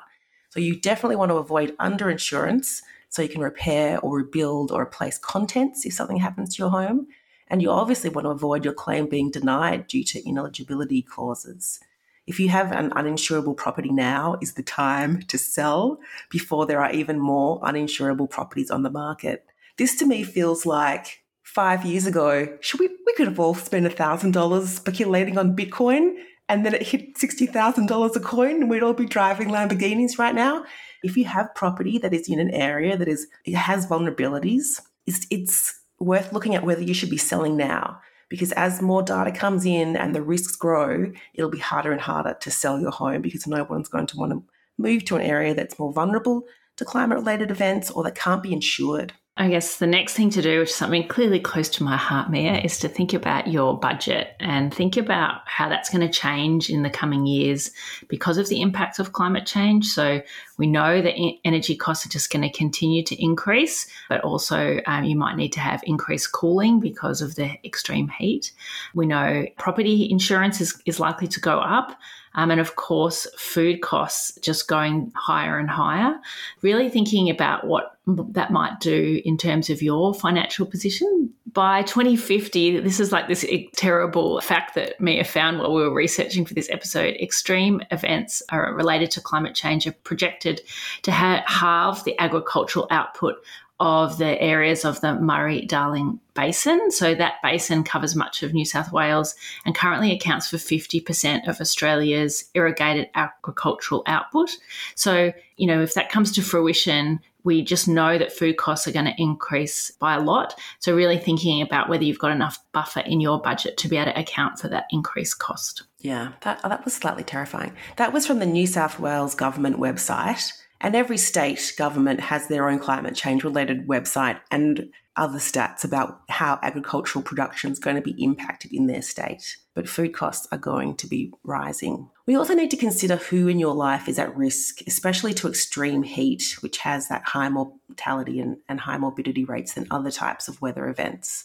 So 0.51 0.61
you 0.61 0.79
definitely 0.79 1.17
want 1.17 1.31
to 1.31 1.37
avoid 1.37 1.77
underinsurance 1.79 2.83
so 3.09 3.23
you 3.23 3.29
can 3.29 3.41
repair 3.41 3.99
or 4.01 4.19
rebuild 4.19 4.71
or 4.71 4.83
replace 4.83 5.19
contents 5.19 5.87
if 5.87 5.93
something 5.93 6.19
happens 6.19 6.57
to 6.57 6.63
your 6.63 6.71
home. 6.71 7.07
And 7.49 7.63
you 7.63 7.71
obviously 7.71 8.11
want 8.11 8.25
to 8.25 8.31
avoid 8.31 8.65
your 8.65 8.75
claim 8.75 9.07
being 9.07 9.31
denied 9.31 9.87
due 9.87 10.03
to 10.05 10.29
ineligibility 10.29 11.03
clauses. 11.03 11.79
If 12.27 12.41
you 12.41 12.49
have 12.49 12.73
an 12.73 12.91
uninsurable 12.91 13.57
property 13.57 13.93
now, 13.93 14.37
is 14.43 14.55
the 14.55 14.65
time 14.65 15.23
to 15.29 15.39
sell 15.39 16.01
before 16.29 16.67
there 16.67 16.81
are 16.81 16.91
even 16.91 17.21
more 17.21 17.61
uninsurable 17.61 18.29
properties 18.29 18.71
on 18.71 18.83
the 18.83 18.91
market. 18.91 19.47
This 19.79 19.97
to 19.99 20.07
me 20.07 20.25
feels 20.25 20.67
like 20.67 21.23
five 21.47 21.87
years 21.87 22.07
ago, 22.07 22.49
should 22.61 22.81
we, 22.81 22.89
we 23.07 23.15
could 23.15 23.29
have 23.29 23.39
all 23.39 23.55
spent 23.55 23.87
$1,000 23.87 24.67
speculating 24.67 25.39
on 25.39 25.57
Bitcoin 25.57 26.17
and 26.49 26.67
then 26.67 26.75
it 26.75 26.83
hit 26.83 27.17
$60,000 27.17 28.17
a 28.17 28.21
coin 28.21 28.63
and 28.63 28.69
we'd 28.69 28.83
all 28.83 28.93
be 28.93 29.07
driving 29.07 29.49
Lamborghinis 29.49 30.19
right 30.19 30.35
now. 30.35 30.65
If 31.03 31.17
you 31.17 31.25
have 31.25 31.55
property 31.55 31.99
that 31.99 32.13
is 32.13 32.29
in 32.29 32.41
an 32.41 32.51
area 32.51 32.97
that 32.97 33.09
is 33.09 33.29
it 33.45 33.55
has 33.55 33.87
vulnerabilities, 33.87 34.81
it's, 35.07 35.27
it's 35.31 35.81
worth 36.01 36.33
looking 36.33 36.55
at 36.55 36.65
whether 36.65 36.83
you 36.83 36.95
should 36.95 37.11
be 37.11 37.17
selling 37.17 37.57
now 37.57 38.01
because 38.29 38.51
as 38.53 38.83
more 38.83 39.03
data 39.03 39.31
comes 39.31 39.65
in 39.65 39.97
and 39.97 40.15
the 40.15 40.23
risks 40.23 40.57
grow, 40.57 41.13
it'll 41.35 41.51
be 41.51 41.59
harder 41.59 41.93
and 41.93 42.01
harder 42.01 42.37
to 42.41 42.51
sell 42.51 42.81
your 42.81 42.91
home 42.91 43.23
because 43.23 43.47
no 43.47 43.65
one's 43.65 43.89
going 43.89 44.07
to 44.09 44.17
want 44.17 44.33
to 44.33 44.43
move 44.79 45.05
to 45.05 45.17
an 45.17 45.23
area 45.23 45.55
that's 45.55 45.79
more 45.79 45.93
vulnerable 45.93 46.43
to 46.77 46.85
climate 46.85 47.19
related 47.19 47.51
events 47.51 47.91
or 47.91 48.03
that 48.03 48.17
can't 48.17 48.43
be 48.43 48.53
insured. 48.53 49.13
I 49.39 49.51
guess 49.51 49.77
the 49.77 49.87
next 49.87 50.15
thing 50.15 50.31
to 50.31 50.41
do, 50.41 50.61
which 50.61 50.71
is 50.71 50.75
something 50.75 51.07
clearly 51.09 51.41
close 51.41 51.69
to 51.71 51.83
my 51.83 51.99
heart, 51.99 52.31
Mia, 52.31 52.59
is 52.59 52.79
to 52.79 52.89
think 52.89 53.13
about 53.13 53.49
your 53.49 53.79
budget 53.79 54.35
and 54.41 54.73
think 54.73 54.97
about 54.97 55.43
how 55.45 55.69
that's 55.69 55.91
going 55.91 56.01
to 56.01 56.13
change 56.13 56.71
in 56.71 56.83
the 56.83 56.89
coming 56.89 57.27
years 57.27 57.71
because 58.09 58.39
of 58.39 58.49
the 58.49 58.63
impacts 58.63 58.99
of 58.99 59.13
climate 59.13 59.45
change. 59.45 59.89
So 59.89 60.23
we 60.57 60.67
know 60.67 61.03
that 61.03 61.15
energy 61.45 61.77
costs 61.77 62.07
are 62.07 62.09
just 62.09 62.33
going 62.33 62.51
to 62.51 62.59
continue 62.59 63.03
to 63.05 63.23
increase, 63.23 63.87
but 64.09 64.23
also 64.23 64.81
um, 64.87 65.05
you 65.05 65.17
might 65.17 65.37
need 65.37 65.53
to 65.53 65.61
have 65.61 65.83
increased 65.85 66.33
cooling 66.33 66.81
because 66.81 67.21
of 67.21 67.35
the 67.35 67.59
extreme 67.63 68.09
heat. 68.09 68.53
We 68.95 69.05
know 69.05 69.45
property 69.59 70.11
insurance 70.11 70.63
is, 70.63 70.81
is 70.87 70.99
likely 70.99 71.29
to 71.29 71.41
go 71.41 71.59
up. 71.59 71.99
Um, 72.37 72.51
and 72.51 72.61
of 72.61 72.77
course, 72.77 73.27
food 73.37 73.81
costs 73.83 74.39
just 74.41 74.69
going 74.69 75.13
higher 75.17 75.59
and 75.59 75.69
higher. 75.69 76.15
Really 76.63 76.89
thinking 76.89 77.29
about 77.31 77.67
what 77.67 77.97
that 78.07 78.53
might 78.53 78.79
do 78.79 79.21
in 79.25 79.37
terms 79.37 79.69
of 79.69 79.83
your 79.83 80.15
financial 80.15 80.65
position. 80.65 81.33
By 81.53 81.83
2050, 81.83 82.81
this 82.81 83.01
is 83.01 83.11
like 83.11 83.27
this 83.27 83.45
terrible 83.75 84.41
fact 84.43 84.75
that 84.75 85.01
Mia 85.01 85.25
found 85.25 85.59
while 85.59 85.75
we 85.75 85.83
were 85.83 85.95
researching 85.95 86.45
for 86.45 86.55
this 86.55 86.71
episode. 86.71 87.17
Extreme 87.17 87.81
events 87.91 88.43
are 88.51 88.75
related 88.75 89.11
to 89.13 89.21
climate 89.21 89.55
change 89.55 89.87
are 89.87 89.93
projected 89.93 90.61
to 91.03 91.11
ha- 91.11 91.43
halve 91.47 92.05
the 92.05 92.17
agricultural 92.21 92.87
output 92.91 93.37
of 93.79 94.17
the 94.19 94.41
areas 94.41 94.85
of 94.85 95.01
the 95.03 95.15
Murray 95.15 95.67
Darling 95.67 96.19
Basin. 96.35 96.91
So 96.91 97.15
that 97.15 97.35
basin 97.43 97.85
covers 97.85 98.17
much 98.17 98.43
of 98.43 98.55
New 98.55 98.65
South 98.65 98.91
Wales 98.91 99.35
and 99.65 99.75
currently 99.75 100.13
accounts 100.13 100.49
for 100.49 100.57
50% 100.57 101.47
of 101.47 101.61
Australia's 101.61 102.51
irrigated 102.55 103.11
agricultural 103.15 104.03
output. 104.07 104.51
So, 104.95 105.33
you 105.57 105.67
know, 105.67 105.83
if 105.83 105.95
that 105.95 106.11
comes 106.11 106.33
to 106.33 106.43
fruition, 106.43 107.21
we 107.45 107.63
just 107.63 107.87
know 107.87 108.19
that 108.19 108.33
food 108.33 108.57
costs 108.57 108.89
are 108.89 108.93
going 108.93 109.05
to 109.05 109.15
increase 109.23 109.93
by 109.93 110.17
a 110.17 110.21
lot. 110.21 110.59
So, 110.81 110.97
really 110.97 111.17
thinking 111.17 111.63
about 111.63 111.89
whether 111.89 112.03
you've 112.03 112.19
got 112.19 112.33
enough 112.33 112.59
buffer 112.73 113.01
in 113.01 113.21
your 113.21 113.41
budget 113.41 113.77
to 113.79 113.89
be 113.89 113.97
able 113.97 114.13
to 114.13 114.19
account 114.19 114.59
for 114.59 114.69
that 114.69 114.87
increased 114.91 115.39
cost. 115.39 115.85
Yeah, 116.01 116.33
that, 116.41 116.61
oh, 116.65 116.69
that 116.69 116.85
was 116.85 116.95
slightly 116.95 117.23
terrifying. 117.23 117.73
That 117.97 118.13
was 118.13 118.27
from 118.27 118.41
the 118.41 118.47
New 118.47 118.67
South 118.67 118.99
Wales 118.99 119.37
government 119.37 119.77
website. 119.77 120.53
And 120.81 120.95
every 120.95 121.19
state 121.19 121.75
government 121.77 122.21
has 122.21 122.49
their 122.49 122.69
own 122.69 122.79
climate 122.79 123.15
change 123.15 123.45
related 123.45 123.87
website 123.87 124.41
and 124.51 124.91
other 125.17 125.39
stats 125.39 125.83
about 125.83 126.21
how 126.29 126.59
agricultural 126.63 127.23
production 127.23 127.73
is 127.73 127.79
going 127.79 127.97
to 127.97 128.03
be 128.03 128.23
impacted 128.23 128.73
in 128.73 128.87
their 128.87 129.01
state. 129.01 129.57
But 129.75 129.89
food 129.89 130.13
costs 130.13 130.47
are 130.53 130.59
going 130.59 130.97
to 130.97 131.07
be 131.07 131.33
rising. 131.43 132.11
We 132.27 132.37
also 132.37 132.55
need 132.55 132.71
to 132.73 132.77
consider 132.77 133.17
who 133.17 133.49
in 133.49 133.59
your 133.59 133.75
life 133.75 134.09
is 134.09 134.19
at 134.19 134.37
risk, 134.37 134.83
especially 134.87 135.33
to 135.35 135.49
extreme 135.49 136.03
heat, 136.03 136.57
which 136.61 136.79
has 136.79 137.09
that 137.09 137.25
high 137.25 137.49
mortality 137.49 138.41
and, 138.41 138.59
and 138.69 138.81
high 138.81 138.99
morbidity 138.99 139.45
rates 139.45 139.73
than 139.73 139.87
other 139.91 140.11
types 140.11 140.49
of 140.49 140.61
weather 140.61 140.89
events. 140.89 141.45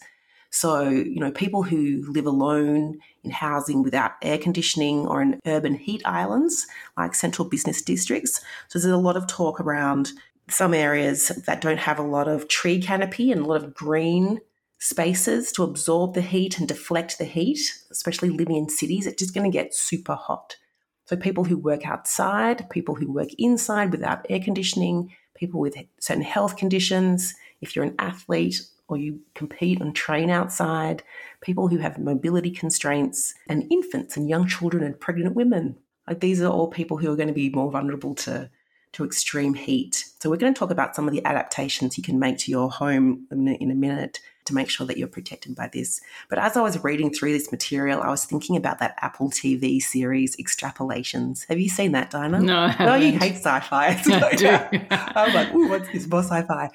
So, 0.51 0.89
you 0.89 1.19
know, 1.19 1.31
people 1.31 1.63
who 1.63 2.03
live 2.11 2.25
alone 2.25 2.99
in 3.23 3.31
housing 3.31 3.83
without 3.83 4.11
air 4.21 4.37
conditioning 4.37 5.07
or 5.07 5.21
in 5.21 5.39
urban 5.47 5.75
heat 5.75 6.01
islands 6.05 6.67
like 6.97 7.15
central 7.15 7.47
business 7.47 7.81
districts. 7.81 8.41
So, 8.67 8.77
there's 8.77 8.85
a 8.91 8.97
lot 8.97 9.15
of 9.15 9.27
talk 9.27 9.61
around 9.61 10.11
some 10.49 10.73
areas 10.73 11.29
that 11.47 11.61
don't 11.61 11.79
have 11.79 11.97
a 11.97 12.03
lot 12.03 12.27
of 12.27 12.49
tree 12.49 12.81
canopy 12.81 13.31
and 13.31 13.41
a 13.41 13.45
lot 13.45 13.63
of 13.63 13.73
green 13.73 14.39
spaces 14.79 15.53
to 15.53 15.63
absorb 15.63 16.15
the 16.15 16.21
heat 16.21 16.59
and 16.59 16.67
deflect 16.67 17.17
the 17.17 17.23
heat, 17.25 17.59
especially 17.89 18.29
living 18.29 18.57
in 18.57 18.67
cities. 18.67 19.07
It's 19.07 19.21
just 19.21 19.33
going 19.33 19.49
to 19.49 19.57
get 19.57 19.73
super 19.73 20.15
hot. 20.15 20.57
So, 21.05 21.15
people 21.15 21.45
who 21.45 21.57
work 21.57 21.87
outside, 21.87 22.69
people 22.69 22.95
who 22.95 23.09
work 23.09 23.29
inside 23.37 23.91
without 23.91 24.25
air 24.29 24.41
conditioning, 24.41 25.15
people 25.33 25.61
with 25.61 25.77
certain 26.01 26.23
health 26.23 26.57
conditions, 26.57 27.35
if 27.61 27.73
you're 27.73 27.85
an 27.85 27.95
athlete 27.99 28.61
or 28.91 28.97
you 28.97 29.19
compete 29.33 29.81
and 29.81 29.95
train 29.95 30.29
outside, 30.29 31.03
people 31.41 31.67
who 31.67 31.77
have 31.77 31.97
mobility 31.97 32.51
constraints, 32.51 33.33
and 33.47 33.71
infants 33.71 34.17
and 34.17 34.29
young 34.29 34.47
children 34.47 34.83
and 34.83 34.99
pregnant 34.99 35.35
women. 35.35 35.77
Like 36.07 36.19
these 36.19 36.41
are 36.41 36.51
all 36.51 36.67
people 36.67 36.97
who 36.97 37.11
are 37.11 37.15
going 37.15 37.27
to 37.27 37.33
be 37.33 37.49
more 37.49 37.71
vulnerable 37.71 38.15
to, 38.15 38.49
to 38.93 39.05
extreme 39.05 39.53
heat. 39.53 40.05
So 40.19 40.29
we're 40.29 40.37
going 40.37 40.53
to 40.53 40.59
talk 40.59 40.71
about 40.71 40.95
some 40.95 41.07
of 41.07 41.13
the 41.13 41.25
adaptations 41.25 41.97
you 41.97 42.03
can 42.03 42.19
make 42.19 42.37
to 42.39 42.51
your 42.51 42.69
home 42.69 43.27
in 43.31 43.47
a, 43.47 43.53
in 43.53 43.71
a 43.71 43.75
minute 43.75 44.19
to 44.51 44.55
make 44.55 44.69
sure 44.69 44.85
that 44.85 44.97
you're 44.97 45.07
protected 45.07 45.55
by 45.55 45.69
this. 45.71 46.01
But 46.29 46.39
as 46.39 46.55
I 46.55 46.61
was 46.61 46.83
reading 46.83 47.11
through 47.11 47.33
this 47.33 47.51
material, 47.51 48.01
I 48.01 48.09
was 48.09 48.25
thinking 48.25 48.55
about 48.55 48.79
that 48.79 48.95
Apple 49.01 49.29
TV 49.29 49.81
series, 49.81 50.35
Extrapolations. 50.37 51.47
Have 51.47 51.59
you 51.59 51.69
seen 51.69 51.93
that, 51.93 52.11
Dinah? 52.11 52.39
No, 52.41 52.57
I 52.77 52.85
No, 52.85 52.95
you 52.95 53.17
hate 53.17 53.35
sci-fi. 53.35 53.87
I 54.05 54.35
do. 54.35 54.87
I'm 54.91 55.33
like, 55.33 55.53
ooh, 55.53 55.69
what's 55.69 55.91
this 55.91 56.07
more 56.07 56.23
sci-fi? 56.23 56.69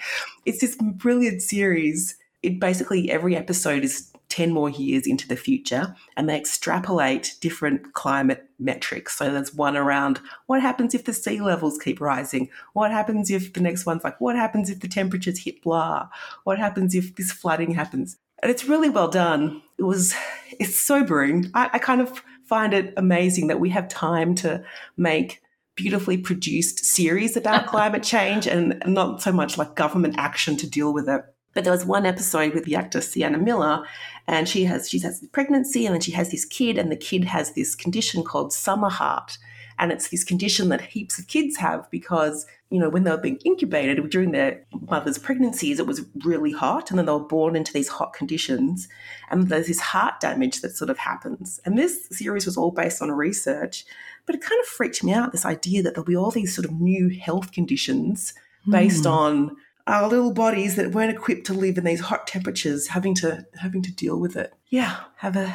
It's 0.44 0.60
this 0.60 0.76
brilliant 0.80 1.42
series. 1.42 2.16
It 2.42 2.60
basically 2.60 3.10
every 3.10 3.36
episode 3.36 3.84
is 3.84 4.12
10 4.28 4.50
more 4.52 4.68
years 4.68 5.06
into 5.06 5.28
the 5.28 5.36
future 5.36 5.94
and 6.16 6.28
they 6.28 6.36
extrapolate 6.36 7.34
different 7.40 7.92
climate 7.92 8.48
metrics. 8.58 9.16
So 9.16 9.30
there's 9.30 9.54
one 9.54 9.76
around 9.76 10.20
what 10.46 10.60
happens 10.60 10.94
if 10.94 11.04
the 11.04 11.12
sea 11.12 11.40
levels 11.40 11.78
keep 11.78 12.00
rising? 12.00 12.48
What 12.72 12.90
happens 12.90 13.30
if 13.30 13.52
the 13.52 13.60
next 13.60 13.86
one's 13.86 14.04
like, 14.04 14.20
what 14.20 14.36
happens 14.36 14.70
if 14.70 14.80
the 14.80 14.88
temperatures 14.88 15.44
hit 15.44 15.62
blah? 15.62 16.08
What 16.44 16.58
happens 16.58 16.94
if 16.94 17.14
this 17.16 17.32
flooding 17.32 17.74
happens? 17.74 18.16
And 18.42 18.50
it's 18.50 18.64
really 18.64 18.90
well 18.90 19.08
done. 19.08 19.62
It 19.78 19.84
was, 19.84 20.14
it's 20.58 20.76
sobering. 20.76 21.50
I, 21.54 21.70
I 21.74 21.78
kind 21.78 22.00
of 22.00 22.22
find 22.44 22.74
it 22.74 22.94
amazing 22.96 23.46
that 23.48 23.60
we 23.60 23.70
have 23.70 23.88
time 23.88 24.34
to 24.36 24.64
make 24.96 25.42
beautifully 25.74 26.16
produced 26.16 26.84
series 26.84 27.36
about 27.36 27.66
climate 27.68 28.02
change 28.02 28.46
and 28.46 28.82
not 28.86 29.22
so 29.22 29.30
much 29.30 29.58
like 29.58 29.76
government 29.76 30.14
action 30.18 30.56
to 30.56 30.68
deal 30.68 30.92
with 30.92 31.08
it. 31.08 31.22
But 31.56 31.64
there 31.64 31.72
was 31.72 31.86
one 31.86 32.04
episode 32.04 32.52
with 32.52 32.64
the 32.64 32.76
actor 32.76 33.00
Sienna 33.00 33.38
Miller, 33.38 33.82
and 34.28 34.46
she 34.46 34.64
has 34.64 34.90
she 34.90 34.98
has 34.98 35.26
pregnancy, 35.32 35.86
and 35.86 35.94
then 35.94 36.02
she 36.02 36.12
has 36.12 36.30
this 36.30 36.44
kid, 36.44 36.76
and 36.76 36.92
the 36.92 36.96
kid 36.96 37.24
has 37.24 37.52
this 37.52 37.74
condition 37.74 38.22
called 38.22 38.52
summer 38.52 38.90
heart, 38.90 39.38
and 39.78 39.90
it's 39.90 40.10
this 40.10 40.22
condition 40.22 40.68
that 40.68 40.82
heaps 40.82 41.18
of 41.18 41.28
kids 41.28 41.56
have 41.56 41.90
because 41.90 42.44
you 42.68 42.78
know 42.78 42.90
when 42.90 43.04
they 43.04 43.10
were 43.10 43.16
being 43.16 43.40
incubated 43.46 44.10
during 44.10 44.32
their 44.32 44.62
mother's 44.90 45.16
pregnancies, 45.16 45.80
it 45.80 45.86
was 45.86 46.02
really 46.26 46.52
hot, 46.52 46.90
and 46.90 46.98
then 46.98 47.06
they 47.06 47.12
were 47.12 47.20
born 47.20 47.56
into 47.56 47.72
these 47.72 47.88
hot 47.88 48.12
conditions, 48.12 48.86
and 49.30 49.48
there's 49.48 49.68
this 49.68 49.80
heart 49.80 50.20
damage 50.20 50.60
that 50.60 50.76
sort 50.76 50.90
of 50.90 50.98
happens. 50.98 51.58
And 51.64 51.78
this 51.78 52.06
series 52.10 52.44
was 52.44 52.58
all 52.58 52.70
based 52.70 53.00
on 53.00 53.10
research, 53.10 53.86
but 54.26 54.34
it 54.34 54.42
kind 54.42 54.60
of 54.60 54.66
freaked 54.66 55.02
me 55.02 55.14
out 55.14 55.32
this 55.32 55.46
idea 55.46 55.82
that 55.84 55.94
there'll 55.94 56.04
be 56.04 56.18
all 56.18 56.30
these 56.30 56.54
sort 56.54 56.66
of 56.66 56.72
new 56.72 57.08
health 57.08 57.50
conditions 57.50 58.34
based 58.68 59.04
mm. 59.04 59.10
on 59.10 59.56
our 59.86 60.08
little 60.08 60.32
bodies 60.32 60.76
that 60.76 60.92
weren't 60.92 61.16
equipped 61.16 61.46
to 61.46 61.54
live 61.54 61.78
in 61.78 61.84
these 61.84 62.00
hot 62.00 62.26
temperatures 62.26 62.88
having 62.88 63.14
to 63.16 63.46
having 63.60 63.82
to 63.82 63.92
deal 63.92 64.18
with 64.18 64.36
it. 64.36 64.52
Yeah, 64.68 64.96
have 65.16 65.36
a 65.36 65.54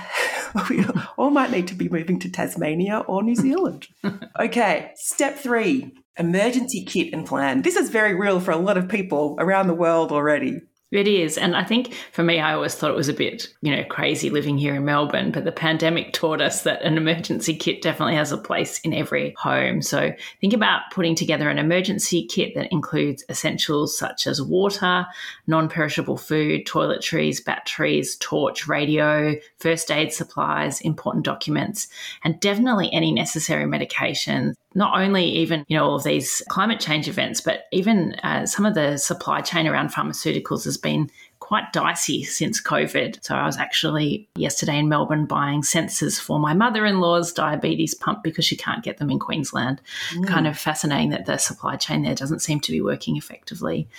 we 0.70 0.86
all 1.18 1.30
might 1.30 1.52
need 1.52 1.68
to 1.68 1.76
be 1.76 1.90
moving 1.90 2.20
to 2.20 2.30
Tasmania 2.30 3.00
or 3.00 3.24
New 3.24 3.36
Zealand. 3.36 3.88
okay, 4.40 4.92
step 4.96 5.38
3, 5.38 5.94
emergency 6.18 6.84
kit 6.86 7.14
and 7.14 7.26
plan. 7.26 7.62
This 7.62 7.76
is 7.76 7.90
very 7.90 8.16
real 8.16 8.40
for 8.40 8.52
a 8.52 8.58
lot 8.58 8.78
of 8.78 8.90
people 8.90 9.36
around 9.40 9.68
the 9.68 9.74
world 9.74 10.12
already. 10.12 10.62
It 10.92 11.08
is. 11.08 11.38
And 11.38 11.56
I 11.56 11.64
think 11.64 11.94
for 12.12 12.22
me, 12.22 12.42
I 12.42 12.54
always 12.54 12.76
thought 12.76 12.92
it 12.92 12.98
was 12.98 13.08
a 13.08 13.14
bit, 13.14 13.48
you 13.62 13.74
know, 13.74 13.86
crazy 13.86 14.30
living 14.30 14.58
here 14.58 14.76
in 14.76 14.84
Melbourne, 14.84 15.32
but 15.32 15.46
the 15.46 15.52
pandemic 15.54 16.12
taught 16.12 16.42
us 16.42 16.64
that 16.64 16.82
an 16.82 16.98
emergency 16.98 17.56
kit 17.56 17.82
definitely 17.82 18.16
has 18.16 18.34
a 18.34 18.38
place 18.38 18.82
in 18.82 18.94
every 18.94 19.34
home. 19.38 19.82
So 19.82 20.12
think 20.42 20.54
about 20.54 20.92
putting 20.92 21.16
together 21.16 21.50
an 21.50 21.60
emergency 21.60 22.28
kit 22.28 22.56
that 22.56 22.74
includes 22.74 23.24
essentials 23.30 23.98
such 23.98 24.28
as 24.28 24.42
water, 24.42 25.06
non 25.48 25.70
perishable 25.70 26.18
food, 26.18 26.66
toiletries, 26.66 27.44
batteries, 27.44 28.18
torch, 28.18 28.68
radio, 28.68 29.36
first 29.60 29.92
aid 29.92 30.12
supplies, 30.12 30.82
important 30.82 31.24
documents, 31.24 31.88
and 32.26 32.38
definitely 32.42 32.92
any 32.92 33.14
necessary 33.14 33.64
medications 33.64 34.56
not 34.74 35.00
only 35.00 35.26
even 35.26 35.66
you 35.68 35.78
know 35.78 35.86
all 35.86 35.96
of 35.96 36.04
these 36.04 36.42
climate 36.50 36.80
change 36.80 37.08
events, 37.08 37.42
but 37.42 37.66
even 37.72 38.16
uh, 38.24 38.46
some 38.46 38.66
of 38.66 38.74
the 38.74 38.98
supply 38.98 39.42
chain 39.42 39.68
around 39.68 39.90
pharmaceuticals 39.90 40.64
has 40.64 40.78
been 40.78 41.10
quite 41.40 41.74
dicey 41.74 42.24
since 42.24 42.62
COVID. 42.62 43.22
So 43.24 43.36
I 43.36 43.46
was 43.46 43.58
actually 43.58 44.30
yesterday 44.36 44.78
in 44.78 44.88
Melbourne 44.88 45.26
buying 45.26 45.64
sensors 45.64 46.18
for 46.18 46.40
my 46.40 46.54
mother-in-law's 46.54 47.34
diabetes 47.34 47.94
pump 47.94 48.24
because 48.24 48.46
she 48.46 48.56
can't 48.56 48.84
get 48.84 49.00
them 49.00 49.10
in 49.10 49.20
Queensland. 49.20 49.82
Mm. 50.14 50.28
Kind 50.28 50.48
of 50.48 50.58
fascinating 50.58 51.10
that 51.10 51.26
the 51.26 51.38
supply 51.38 51.76
chain 51.76 52.04
there 52.04 52.16
doesn't 52.16 52.40
seem 52.40 52.62
to 52.62 52.72
be 52.72 52.80
working 52.80 53.18
effectively. 53.18 53.90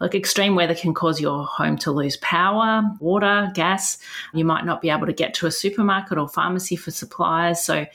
Like 0.00 0.14
extreme 0.14 0.54
weather 0.54 0.74
can 0.74 0.92
cause 0.92 1.20
your 1.20 1.46
home 1.46 1.78
to 1.78 1.92
lose 1.92 2.18
power, 2.18 2.82
water, 3.00 3.50
gas. 3.54 3.96
You 4.34 4.44
might 4.44 4.66
not 4.66 4.82
be 4.82 4.90
able 4.90 5.06
to 5.06 5.12
get 5.12 5.32
to 5.34 5.46
a 5.46 5.50
supermarket 5.50 6.18
or 6.18 6.28
pharmacy 6.28 6.76
for 6.76 6.90
supplies. 6.90 7.64
So 7.64 7.86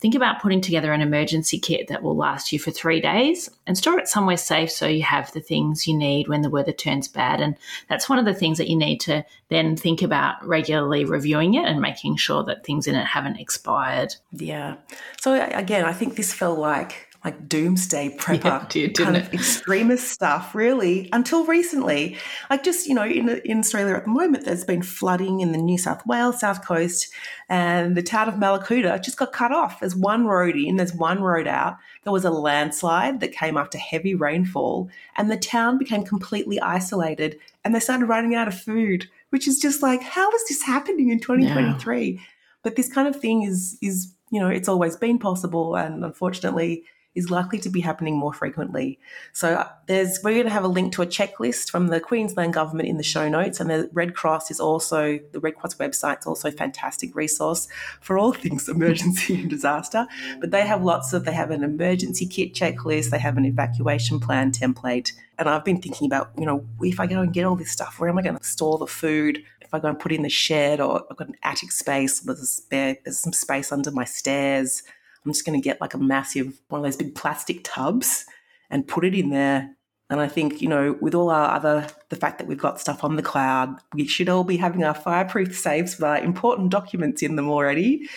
think 0.00 0.14
about 0.14 0.40
putting 0.40 0.60
together 0.60 0.92
an 0.92 1.02
emergency 1.02 1.58
kit 1.58 1.88
that 1.88 2.02
will 2.02 2.16
last 2.16 2.52
you 2.52 2.58
for 2.58 2.70
three 2.70 3.00
days 3.00 3.50
and 3.66 3.76
store 3.76 3.98
it 3.98 4.08
somewhere 4.08 4.36
safe 4.36 4.70
so 4.70 4.86
you 4.86 5.02
have 5.02 5.30
the 5.32 5.40
things 5.40 5.86
you 5.86 5.96
need 5.96 6.26
when 6.26 6.42
the 6.42 6.50
weather 6.50 6.72
turns 6.72 7.06
bad. 7.06 7.40
And 7.40 7.56
that's 7.88 8.08
one 8.08 8.18
of 8.18 8.24
the 8.24 8.34
things 8.34 8.58
that 8.58 8.68
you 8.68 8.76
need 8.76 9.00
to 9.02 9.24
then 9.48 9.76
think 9.76 10.02
about 10.02 10.44
regularly 10.46 11.04
reviewing 11.04 11.54
it 11.54 11.66
and 11.66 11.80
making 11.80 12.16
sure 12.16 12.42
that 12.44 12.64
things 12.64 12.86
in 12.86 12.94
it 12.94 13.06
haven't 13.06 13.36
expired. 13.36 14.14
Yeah. 14.32 14.76
So, 15.20 15.34
again, 15.34 15.84
I 15.84 15.92
think 15.92 16.16
this 16.16 16.32
felt 16.32 16.58
like 16.58 17.09
like 17.24 17.48
doomsday 17.48 18.16
prepper 18.16 18.44
yeah, 18.44 18.66
did, 18.70 18.96
kind 18.96 19.16
of 19.16 19.32
extremist 19.34 20.08
stuff, 20.08 20.54
really, 20.54 21.08
until 21.12 21.44
recently. 21.44 22.16
Like 22.48 22.64
just, 22.64 22.86
you 22.86 22.94
know, 22.94 23.04
in, 23.04 23.28
in 23.44 23.58
Australia 23.58 23.94
at 23.94 24.04
the 24.04 24.10
moment, 24.10 24.46
there's 24.46 24.64
been 24.64 24.82
flooding 24.82 25.40
in 25.40 25.52
the 25.52 25.58
New 25.58 25.76
South 25.76 26.06
Wales 26.06 26.40
South 26.40 26.64
Coast 26.64 27.12
and 27.50 27.94
the 27.94 28.02
town 28.02 28.28
of 28.28 28.36
Mallacoota 28.36 29.02
just 29.02 29.18
got 29.18 29.32
cut 29.32 29.52
off. 29.52 29.80
There's 29.80 29.94
one 29.94 30.26
road 30.26 30.56
in, 30.56 30.76
there's 30.76 30.94
one 30.94 31.22
road 31.22 31.46
out. 31.46 31.76
There 32.04 32.12
was 32.12 32.24
a 32.24 32.30
landslide 32.30 33.20
that 33.20 33.32
came 33.32 33.58
after 33.58 33.76
heavy 33.76 34.14
rainfall 34.14 34.88
and 35.16 35.30
the 35.30 35.36
town 35.36 35.76
became 35.76 36.04
completely 36.04 36.58
isolated 36.58 37.38
and 37.64 37.74
they 37.74 37.80
started 37.80 38.06
running 38.06 38.34
out 38.34 38.48
of 38.48 38.58
food, 38.58 39.10
which 39.28 39.46
is 39.46 39.58
just 39.58 39.82
like, 39.82 40.00
how 40.00 40.30
is 40.30 40.48
this 40.48 40.62
happening 40.62 41.10
in 41.10 41.20
2023? 41.20 42.12
Yeah. 42.12 42.20
But 42.62 42.76
this 42.76 42.90
kind 42.90 43.08
of 43.08 43.16
thing 43.16 43.42
is, 43.42 43.76
is, 43.82 44.14
you 44.30 44.40
know, 44.40 44.48
it's 44.48 44.68
always 44.68 44.96
been 44.96 45.18
possible 45.18 45.76
and 45.76 46.02
unfortunately, 46.02 46.84
is 47.14 47.30
likely 47.30 47.58
to 47.58 47.68
be 47.68 47.80
happening 47.80 48.16
more 48.16 48.32
frequently. 48.32 48.98
So 49.32 49.54
uh, 49.54 49.68
there's 49.86 50.20
we're 50.22 50.34
going 50.34 50.44
to 50.44 50.50
have 50.50 50.64
a 50.64 50.68
link 50.68 50.92
to 50.94 51.02
a 51.02 51.06
checklist 51.06 51.68
from 51.68 51.88
the 51.88 52.00
Queensland 52.00 52.54
government 52.54 52.88
in 52.88 52.98
the 52.98 53.02
show 53.02 53.28
notes, 53.28 53.58
and 53.58 53.68
the 53.68 53.90
Red 53.92 54.14
Cross 54.14 54.50
is 54.50 54.60
also 54.60 55.18
the 55.32 55.40
Red 55.40 55.56
Cross 55.56 55.74
website's 55.76 56.26
also 56.26 56.48
a 56.48 56.52
fantastic 56.52 57.14
resource 57.16 57.66
for 58.00 58.16
all 58.16 58.32
things 58.44 58.68
emergency 58.68 59.34
and 59.34 59.50
disaster. 59.50 60.06
But 60.40 60.52
they 60.52 60.66
have 60.66 60.84
lots 60.84 61.12
of 61.12 61.24
they 61.24 61.32
have 61.32 61.50
an 61.50 61.64
emergency 61.64 62.26
kit 62.26 62.54
checklist, 62.54 63.10
they 63.10 63.18
have 63.18 63.36
an 63.36 63.44
evacuation 63.44 64.20
plan 64.20 64.52
template, 64.52 65.12
and 65.38 65.48
I've 65.48 65.64
been 65.64 65.82
thinking 65.82 66.06
about 66.06 66.30
you 66.38 66.46
know 66.46 66.64
if 66.80 67.00
I 67.00 67.06
go 67.06 67.20
and 67.22 67.32
get 67.32 67.44
all 67.44 67.56
this 67.56 67.72
stuff, 67.72 67.98
where 67.98 68.08
am 68.08 68.18
I 68.18 68.22
going 68.22 68.36
to 68.36 68.44
store 68.44 68.78
the 68.78 68.86
food? 68.86 69.42
If 69.60 69.74
I 69.74 69.78
go 69.78 69.88
and 69.88 69.98
put 69.98 70.10
it 70.12 70.16
in 70.16 70.22
the 70.22 70.28
shed, 70.28 70.80
or 70.80 71.04
I've 71.10 71.16
got 71.16 71.28
an 71.28 71.36
attic 71.42 71.70
space, 71.72 72.20
there's 72.20 72.40
a 72.40 72.46
spare, 72.46 72.96
there's 73.04 73.18
some 73.18 73.32
space 73.32 73.70
under 73.70 73.90
my 73.90 74.04
stairs 74.04 74.82
I'm 75.24 75.32
just 75.32 75.44
going 75.44 75.60
to 75.60 75.64
get 75.64 75.80
like 75.80 75.94
a 75.94 75.98
massive 75.98 76.60
one 76.68 76.80
of 76.80 76.84
those 76.84 76.96
big 76.96 77.14
plastic 77.14 77.60
tubs 77.62 78.26
and 78.70 78.86
put 78.86 79.04
it 79.04 79.14
in 79.14 79.30
there. 79.30 79.76
And 80.08 80.20
I 80.20 80.26
think, 80.26 80.60
you 80.60 80.68
know, 80.68 80.96
with 81.00 81.14
all 81.14 81.30
our 81.30 81.54
other, 81.54 81.86
the 82.08 82.16
fact 82.16 82.38
that 82.38 82.48
we've 82.48 82.58
got 82.58 82.80
stuff 82.80 83.04
on 83.04 83.14
the 83.14 83.22
cloud, 83.22 83.76
we 83.94 84.08
should 84.08 84.28
all 84.28 84.42
be 84.42 84.56
having 84.56 84.82
our 84.82 84.94
fireproof 84.94 85.56
safes 85.56 85.96
with 85.96 86.04
our 86.04 86.18
important 86.18 86.70
documents 86.70 87.22
in 87.22 87.36
them 87.36 87.48
already. 87.48 88.08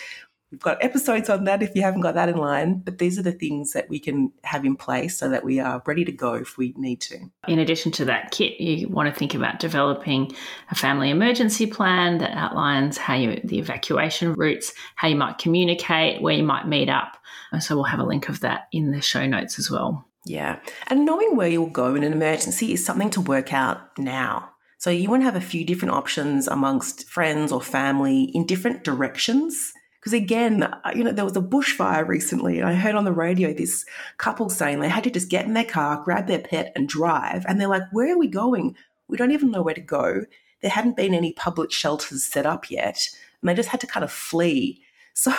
We've 0.54 0.60
got 0.60 0.84
episodes 0.84 1.28
on 1.28 1.42
that 1.44 1.64
if 1.64 1.74
you 1.74 1.82
haven't 1.82 2.02
got 2.02 2.14
that 2.14 2.28
in 2.28 2.36
line, 2.36 2.78
but 2.78 2.98
these 2.98 3.18
are 3.18 3.22
the 3.22 3.32
things 3.32 3.72
that 3.72 3.88
we 3.88 3.98
can 3.98 4.30
have 4.44 4.64
in 4.64 4.76
place 4.76 5.18
so 5.18 5.28
that 5.28 5.42
we 5.42 5.58
are 5.58 5.82
ready 5.84 6.04
to 6.04 6.12
go 6.12 6.34
if 6.34 6.56
we 6.56 6.72
need 6.76 7.00
to. 7.00 7.18
In 7.48 7.58
addition 7.58 7.90
to 7.90 8.04
that 8.04 8.30
kit, 8.30 8.60
you 8.60 8.86
want 8.86 9.12
to 9.12 9.18
think 9.18 9.34
about 9.34 9.58
developing 9.58 10.30
a 10.70 10.76
family 10.76 11.10
emergency 11.10 11.66
plan 11.66 12.18
that 12.18 12.36
outlines 12.36 12.98
how 12.98 13.14
you 13.14 13.40
the 13.42 13.58
evacuation 13.58 14.32
routes, 14.34 14.72
how 14.94 15.08
you 15.08 15.16
might 15.16 15.38
communicate, 15.38 16.22
where 16.22 16.36
you 16.36 16.44
might 16.44 16.68
meet 16.68 16.88
up. 16.88 17.16
And 17.50 17.60
so 17.60 17.74
we'll 17.74 17.86
have 17.86 17.98
a 17.98 18.04
link 18.04 18.28
of 18.28 18.38
that 18.40 18.68
in 18.70 18.92
the 18.92 19.02
show 19.02 19.26
notes 19.26 19.58
as 19.58 19.72
well. 19.72 20.06
Yeah. 20.24 20.60
And 20.86 21.04
knowing 21.04 21.34
where 21.34 21.48
you'll 21.48 21.66
go 21.66 21.96
in 21.96 22.04
an 22.04 22.12
emergency 22.12 22.72
is 22.72 22.86
something 22.86 23.10
to 23.10 23.20
work 23.20 23.52
out 23.52 23.98
now. 23.98 24.50
So 24.78 24.90
you 24.90 25.10
want 25.10 25.22
to 25.22 25.24
have 25.24 25.34
a 25.34 25.40
few 25.40 25.64
different 25.64 25.94
options 25.94 26.46
amongst 26.46 27.08
friends 27.08 27.50
or 27.50 27.60
family 27.60 28.30
in 28.34 28.46
different 28.46 28.84
directions 28.84 29.73
because 30.04 30.12
again, 30.12 30.64
uh, 30.64 30.92
you 30.94 31.02
know, 31.02 31.12
there 31.12 31.24
was 31.24 31.34
a 31.34 31.40
bushfire 31.40 32.06
recently, 32.06 32.58
and 32.58 32.68
I 32.68 32.74
heard 32.74 32.94
on 32.94 33.04
the 33.04 33.12
radio 33.12 33.54
this 33.54 33.86
couple 34.18 34.50
saying 34.50 34.80
they 34.80 34.88
had 34.90 35.04
to 35.04 35.10
just 35.10 35.30
get 35.30 35.46
in 35.46 35.54
their 35.54 35.64
car, 35.64 36.02
grab 36.04 36.26
their 36.26 36.40
pet, 36.40 36.72
and 36.76 36.86
drive. 36.86 37.46
And 37.48 37.58
they're 37.58 37.68
like, 37.68 37.84
Where 37.90 38.12
are 38.12 38.18
we 38.18 38.28
going? 38.28 38.76
We 39.08 39.16
don't 39.16 39.30
even 39.30 39.50
know 39.50 39.62
where 39.62 39.72
to 39.72 39.80
go. 39.80 40.26
There 40.60 40.70
hadn't 40.70 40.98
been 40.98 41.14
any 41.14 41.32
public 41.32 41.72
shelters 41.72 42.22
set 42.22 42.44
up 42.44 42.70
yet, 42.70 43.08
and 43.40 43.48
they 43.48 43.54
just 43.54 43.70
had 43.70 43.80
to 43.80 43.86
kind 43.86 44.04
of 44.04 44.12
flee. 44.12 44.82
So, 45.16 45.32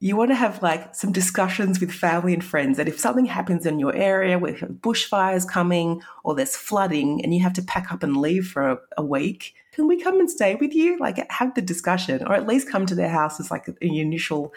you 0.00 0.16
want 0.16 0.32
to 0.32 0.34
have 0.34 0.60
like 0.60 0.96
some 0.96 1.12
discussions 1.12 1.78
with 1.78 1.92
family 1.92 2.34
and 2.34 2.44
friends 2.44 2.76
that 2.76 2.88
if 2.88 2.98
something 2.98 3.24
happens 3.24 3.64
in 3.66 3.78
your 3.78 3.94
area 3.94 4.36
where 4.36 4.54
bushfires 4.54 5.48
coming 5.48 6.02
or 6.24 6.34
there's 6.34 6.56
flooding 6.56 7.22
and 7.22 7.32
you 7.32 7.40
have 7.40 7.52
to 7.52 7.62
pack 7.62 7.92
up 7.92 8.02
and 8.02 8.16
leave 8.16 8.48
for 8.48 8.72
a, 8.72 8.78
a 8.96 9.04
week, 9.04 9.54
can 9.74 9.88
we 9.88 10.00
come 10.00 10.20
and 10.20 10.30
stay 10.30 10.54
with 10.54 10.72
you? 10.72 10.98
Like 10.98 11.18
have 11.30 11.54
the 11.54 11.62
discussion 11.62 12.24
or 12.24 12.34
at 12.34 12.46
least 12.46 12.70
come 12.70 12.86
to 12.86 12.94
their 12.94 13.08
house 13.08 13.40
as 13.40 13.50
like 13.50 13.66
an 13.66 13.76
initial 13.80 14.52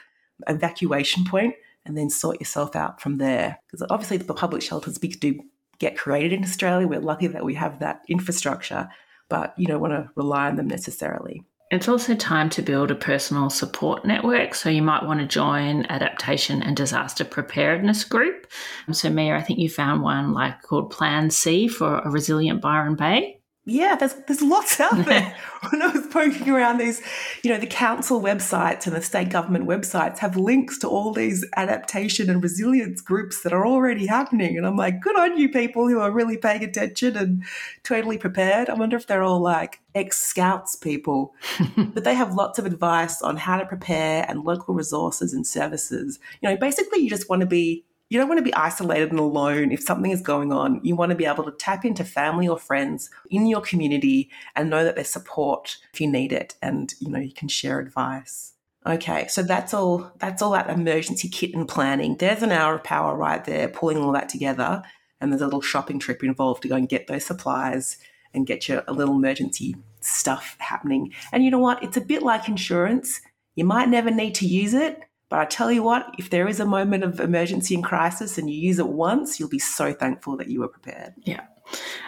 evacuation 0.47 1.25
point 1.25 1.55
and 1.85 1.97
then 1.97 2.09
sort 2.09 2.39
yourself 2.39 2.75
out 2.75 3.01
from 3.01 3.17
there. 3.17 3.59
Because 3.65 3.85
obviously 3.89 4.17
the 4.17 4.33
public 4.33 4.61
shelters 4.61 4.97
do 4.97 5.39
get 5.79 5.97
created 5.97 6.33
in 6.33 6.43
Australia. 6.43 6.87
We're 6.87 6.99
lucky 6.99 7.27
that 7.27 7.43
we 7.43 7.55
have 7.55 7.79
that 7.79 8.03
infrastructure, 8.07 8.89
but 9.27 9.53
you 9.57 9.65
don't 9.65 9.81
want 9.81 9.93
to 9.93 10.09
rely 10.15 10.47
on 10.47 10.55
them 10.55 10.67
necessarily. 10.67 11.43
It's 11.71 11.89
also 11.89 12.15
time 12.15 12.49
to 12.51 12.61
build 12.61 12.91
a 12.91 12.95
personal 12.95 13.49
support 13.49 14.05
network. 14.05 14.55
So 14.55 14.69
you 14.69 14.81
might 14.81 15.03
want 15.03 15.19
to 15.19 15.25
join 15.25 15.85
adaptation 15.89 16.61
and 16.61 16.77
disaster 16.77 17.25
preparedness 17.25 18.03
group. 18.05 18.47
So 18.91 19.09
Mia, 19.09 19.35
I 19.35 19.41
think 19.41 19.59
you 19.59 19.69
found 19.69 20.01
one 20.01 20.33
like 20.33 20.61
called 20.61 20.91
Plan 20.91 21.29
C 21.29 21.67
for 21.67 21.99
a 21.99 22.09
resilient 22.09 22.61
Byron 22.61 22.95
Bay 22.95 23.36
yeah, 23.69 23.97
there's 23.97 24.13
there's 24.27 24.41
lots 24.41 24.79
out 24.79 24.95
there. 25.05 25.35
when 25.69 25.81
I 25.81 25.87
was 25.87 26.07
poking 26.07 26.49
around 26.49 26.77
these, 26.77 27.01
you 27.43 27.51
know, 27.51 27.59
the 27.59 27.67
council 27.67 28.21
websites 28.21 28.87
and 28.87 28.95
the 28.95 29.01
state 29.01 29.29
government 29.29 29.67
websites 29.67 30.19
have 30.19 30.37
links 30.37 30.77
to 30.79 30.87
all 30.87 31.11
these 31.11 31.45
adaptation 31.57 32.29
and 32.29 32.41
resilience 32.41 33.01
groups 33.01 33.41
that 33.41 33.51
are 33.51 33.67
already 33.67 34.05
happening. 34.05 34.57
And 34.57 34.65
I'm 34.65 34.77
like, 34.77 35.01
good 35.01 35.19
on 35.19 35.37
you 35.37 35.49
people 35.49 35.89
who 35.89 35.99
are 35.99 36.11
really 36.11 36.37
paying 36.37 36.63
attention 36.63 37.17
and 37.17 37.43
totally 37.83 38.17
prepared. 38.17 38.69
I 38.69 38.75
wonder 38.75 38.95
if 38.95 39.05
they're 39.05 39.23
all 39.23 39.41
like 39.41 39.81
ex 39.93 40.17
scouts 40.17 40.75
people. 40.75 41.35
but 41.77 42.05
they 42.05 42.15
have 42.15 42.35
lots 42.35 42.59
of 42.59 42.65
advice 42.65 43.21
on 43.21 43.35
how 43.35 43.57
to 43.57 43.65
prepare 43.65 44.25
and 44.29 44.45
local 44.45 44.75
resources 44.75 45.33
and 45.33 45.45
services. 45.45 46.19
You 46.41 46.49
know, 46.49 46.57
basically 46.57 46.99
you 46.99 47.09
just 47.09 47.29
want 47.29 47.41
to 47.41 47.47
be 47.47 47.83
you 48.09 48.17
don't 48.17 48.27
want 48.27 48.37
to 48.39 48.43
be 48.43 48.53
isolated 48.53 49.11
and 49.11 49.19
alone 49.19 49.71
if 49.71 49.81
something 49.81 50.11
is 50.11 50.21
going 50.21 50.53
on. 50.53 50.79
You 50.83 50.95
want 50.95 51.09
to 51.09 51.15
be 51.15 51.25
able 51.25 51.43
to 51.43 51.51
tap 51.51 51.83
into 51.83 52.03
family 52.03 52.47
or 52.47 52.57
friends 52.57 53.09
in 53.29 53.47
your 53.47 53.61
community 53.61 54.29
and 54.55 54.69
know 54.69 54.83
that 54.83 54.95
there's 54.95 55.09
support 55.09 55.77
if 55.93 55.99
you 55.99 56.09
need 56.09 56.31
it 56.31 56.55
and 56.61 56.93
you 56.99 57.09
know 57.09 57.19
you 57.19 57.33
can 57.33 57.47
share 57.47 57.79
advice. 57.79 58.53
Okay, 58.85 59.27
so 59.27 59.43
that's 59.43 59.73
all 59.73 60.11
that's 60.19 60.41
all 60.41 60.51
that 60.51 60.69
emergency 60.69 61.27
kit 61.27 61.53
and 61.53 61.67
planning. 61.67 62.15
There's 62.15 62.41
an 62.41 62.51
hour 62.53 62.75
of 62.75 62.83
power 62.83 63.15
right 63.15 63.43
there, 63.43 63.67
pulling 63.67 63.97
all 63.97 64.13
that 64.13 64.29
together. 64.29 64.83
And 65.19 65.31
there's 65.31 65.41
a 65.41 65.45
little 65.45 65.61
shopping 65.61 65.99
trip 65.99 66.23
involved 66.23 66.61
to 66.61 66.67
go 66.67 66.75
and 66.75 66.87
get 66.87 67.07
those 67.07 67.25
supplies 67.25 67.97
and 68.33 68.47
get 68.47 68.69
your 68.69 68.83
a 68.87 68.93
little 68.93 69.15
emergency 69.15 69.75
stuff 69.99 70.55
happening. 70.59 71.11
And 71.33 71.43
you 71.43 71.51
know 71.51 71.59
what? 71.59 71.83
It's 71.83 71.97
a 71.97 72.01
bit 72.01 72.23
like 72.23 72.47
insurance. 72.47 73.19
You 73.55 73.65
might 73.65 73.89
never 73.89 74.11
need 74.11 74.35
to 74.35 74.47
use 74.47 74.73
it, 74.73 75.01
But 75.29 75.39
I 75.39 75.45
tell 75.45 75.71
you 75.71 75.83
what, 75.83 76.13
if 76.17 76.29
there 76.29 76.47
is 76.47 76.59
a 76.59 76.65
moment 76.65 77.03
of 77.03 77.19
emergency 77.19 77.75
and 77.75 77.83
crisis 77.83 78.37
and 78.37 78.49
you 78.49 78.57
use 78.57 78.79
it 78.79 78.87
once, 78.87 79.39
you'll 79.39 79.49
be 79.49 79.59
so 79.59 79.93
thankful 79.93 80.37
that 80.37 80.47
you 80.47 80.61
were 80.61 80.69
prepared. 80.69 81.13
Yeah. 81.23 81.41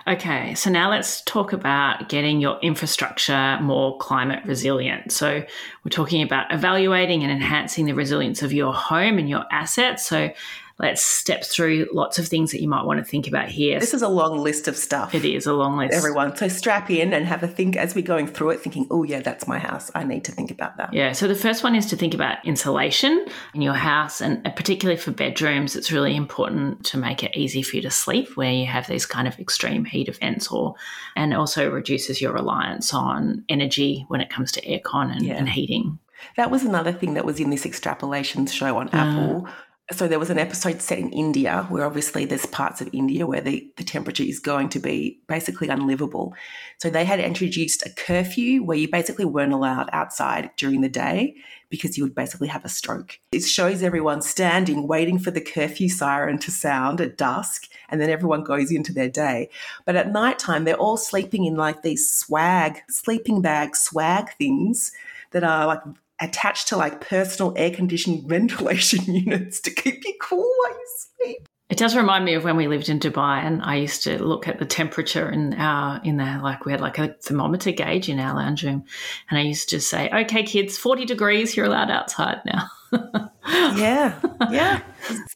Okay, 0.07 0.55
so 0.55 0.69
now 0.69 0.89
let's 0.89 1.21
talk 1.23 1.51
about 1.51 2.07
getting 2.07 2.39
your 2.39 2.57
infrastructure 2.61 3.57
more 3.61 3.97
climate 3.97 4.41
resilient. 4.45 5.11
So, 5.11 5.43
we're 5.83 5.89
talking 5.89 6.21
about 6.21 6.53
evaluating 6.53 7.23
and 7.23 7.31
enhancing 7.31 7.85
the 7.85 7.93
resilience 7.93 8.41
of 8.41 8.53
your 8.53 8.73
home 8.73 9.17
and 9.17 9.29
your 9.29 9.43
assets. 9.51 10.05
So, 10.05 10.31
let's 10.79 11.03
step 11.03 11.43
through 11.43 11.87
lots 11.93 12.17
of 12.17 12.27
things 12.27 12.51
that 12.51 12.61
you 12.61 12.69
might 12.69 12.85
want 12.85 12.99
to 12.99 13.05
think 13.05 13.27
about 13.27 13.49
here. 13.49 13.79
This 13.79 13.93
is 13.93 14.01
a 14.01 14.07
long 14.07 14.39
list 14.39 14.69
of 14.69 14.77
stuff. 14.77 15.13
It 15.13 15.25
is 15.25 15.45
a 15.45 15.53
long 15.53 15.77
list. 15.77 15.93
Everyone. 15.93 16.35
So 16.37 16.47
strap 16.47 16.89
in 16.89 17.13
and 17.13 17.25
have 17.25 17.43
a 17.43 17.47
think 17.47 17.75
as 17.75 17.93
we're 17.93 18.01
going 18.01 18.27
through 18.27 18.51
it, 18.51 18.61
thinking, 18.61 18.87
oh, 18.89 19.03
yeah, 19.03 19.19
that's 19.19 19.45
my 19.45 19.59
house. 19.59 19.91
I 19.93 20.05
need 20.05 20.23
to 20.25 20.31
think 20.31 20.51
about 20.51 20.77
that. 20.77 20.93
Yeah. 20.93 21.11
So 21.11 21.27
the 21.27 21.35
first 21.35 21.63
one 21.63 21.75
is 21.75 21.85
to 21.87 21.97
think 21.97 22.13
about 22.13 22.43
insulation 22.45 23.25
in 23.53 23.61
your 23.61 23.73
house. 23.73 24.21
And 24.21 24.41
particularly 24.55 24.99
for 24.99 25.11
bedrooms, 25.11 25.75
it's 25.75 25.91
really 25.91 26.15
important 26.15 26.85
to 26.85 26.97
make 26.97 27.23
it 27.23 27.35
easy 27.35 27.61
for 27.61 27.75
you 27.75 27.81
to 27.81 27.91
sleep 27.91 28.37
where 28.37 28.51
you 28.51 28.65
have 28.65 28.87
these 28.87 29.05
kind 29.05 29.27
of 29.27 29.37
extreme 29.37 29.83
heat 29.83 30.07
events 30.07 30.49
or, 30.49 30.75
and 31.17 31.33
also 31.33 31.69
reduces 31.69 32.21
your 32.21 32.31
reliance 32.31 32.93
on 32.93 33.43
energy 33.49 34.05
when 34.07 34.21
it 34.21 34.29
comes 34.29 34.51
to 34.53 34.61
aircon 34.61 35.11
and, 35.11 35.25
yeah. 35.25 35.33
and 35.33 35.49
heating. 35.49 35.99
That 36.37 36.51
was 36.51 36.63
another 36.63 36.91
thing 36.91 37.13
that 37.15 37.25
was 37.25 37.39
in 37.39 37.49
this 37.49 37.65
extrapolations 37.65 38.51
show 38.51 38.77
on 38.77 38.87
uh, 38.89 38.91
Apple 38.93 39.47
so 39.91 40.07
there 40.07 40.19
was 40.19 40.29
an 40.29 40.37
episode 40.37 40.81
set 40.81 40.99
in 40.99 41.09
India 41.09 41.65
where 41.69 41.83
obviously 41.83 42.23
there's 42.23 42.45
parts 42.45 42.79
of 42.79 42.89
India 42.93 43.25
where 43.25 43.41
the, 43.41 43.67
the 43.77 43.83
temperature 43.83 44.23
is 44.23 44.39
going 44.39 44.69
to 44.69 44.79
be 44.79 45.19
basically 45.27 45.67
unlivable. 45.67 46.35
So 46.77 46.89
they 46.89 47.05
had 47.05 47.19
introduced 47.19 47.83
a 47.85 47.89
curfew 47.89 48.63
where 48.63 48.77
you 48.77 48.87
basically 48.87 49.25
weren't 49.25 49.53
allowed 49.53 49.89
outside 49.91 50.51
during 50.57 50.81
the 50.81 50.89
day 50.89 51.35
because 51.69 51.97
you 51.97 52.03
would 52.03 52.13
basically 52.13 52.47
have 52.49 52.63
a 52.63 52.69
stroke. 52.69 53.19
It 53.31 53.43
shows 53.43 53.81
everyone 53.81 54.21
standing 54.21 54.87
waiting 54.87 55.17
for 55.17 55.31
the 55.31 55.41
curfew 55.41 55.89
siren 55.89 56.37
to 56.39 56.51
sound 56.51 57.01
at 57.01 57.17
dusk 57.17 57.67
and 57.89 57.99
then 57.99 58.11
everyone 58.11 58.43
goes 58.43 58.71
into 58.71 58.93
their 58.93 59.09
day. 59.09 59.49
But 59.85 59.95
at 59.95 60.11
nighttime 60.11 60.65
they're 60.65 60.75
all 60.75 60.97
sleeping 60.97 61.45
in 61.45 61.55
like 61.55 61.81
these 61.81 62.07
swag, 62.07 62.81
sleeping 62.89 63.41
bag 63.41 63.75
swag 63.75 64.35
things 64.37 64.91
that 65.31 65.43
are 65.43 65.65
like 65.65 65.81
attached 66.19 66.67
to 66.69 66.77
like 66.77 67.01
personal 67.01 67.53
air 67.55 67.71
conditioning 67.71 68.27
ventilation 68.27 69.13
units 69.13 69.59
to 69.61 69.71
keep 69.71 70.03
you 70.05 70.15
cool 70.21 70.51
while 70.57 70.71
you 70.71 70.87
sleep. 71.17 71.47
It 71.69 71.77
does 71.77 71.95
remind 71.95 72.25
me 72.25 72.33
of 72.33 72.43
when 72.43 72.57
we 72.57 72.67
lived 72.67 72.89
in 72.89 72.99
Dubai, 72.99 73.43
and 73.43 73.61
I 73.61 73.75
used 73.75 74.03
to 74.03 74.21
look 74.23 74.47
at 74.47 74.57
the 74.57 74.65
temperature 74.65 75.29
in 75.29 75.53
our 75.53 76.01
in 76.03 76.17
there. 76.17 76.39
Like 76.41 76.65
we 76.65 76.71
had 76.71 76.81
like 76.81 76.97
a 76.97 77.09
thermometer 77.21 77.71
gauge 77.71 78.09
in 78.09 78.19
our 78.19 78.35
lounge 78.35 78.63
room, 78.63 78.85
and 79.29 79.37
I 79.37 79.43
used 79.43 79.69
to 79.69 79.79
say, 79.79 80.09
"Okay, 80.09 80.41
kids, 80.41 80.79
forty 80.79 81.05
degrees. 81.05 81.55
You're 81.55 81.67
allowed 81.67 81.91
outside 81.91 82.41
now." 82.43 82.69
yeah, 83.77 84.19
yeah, 84.49 84.81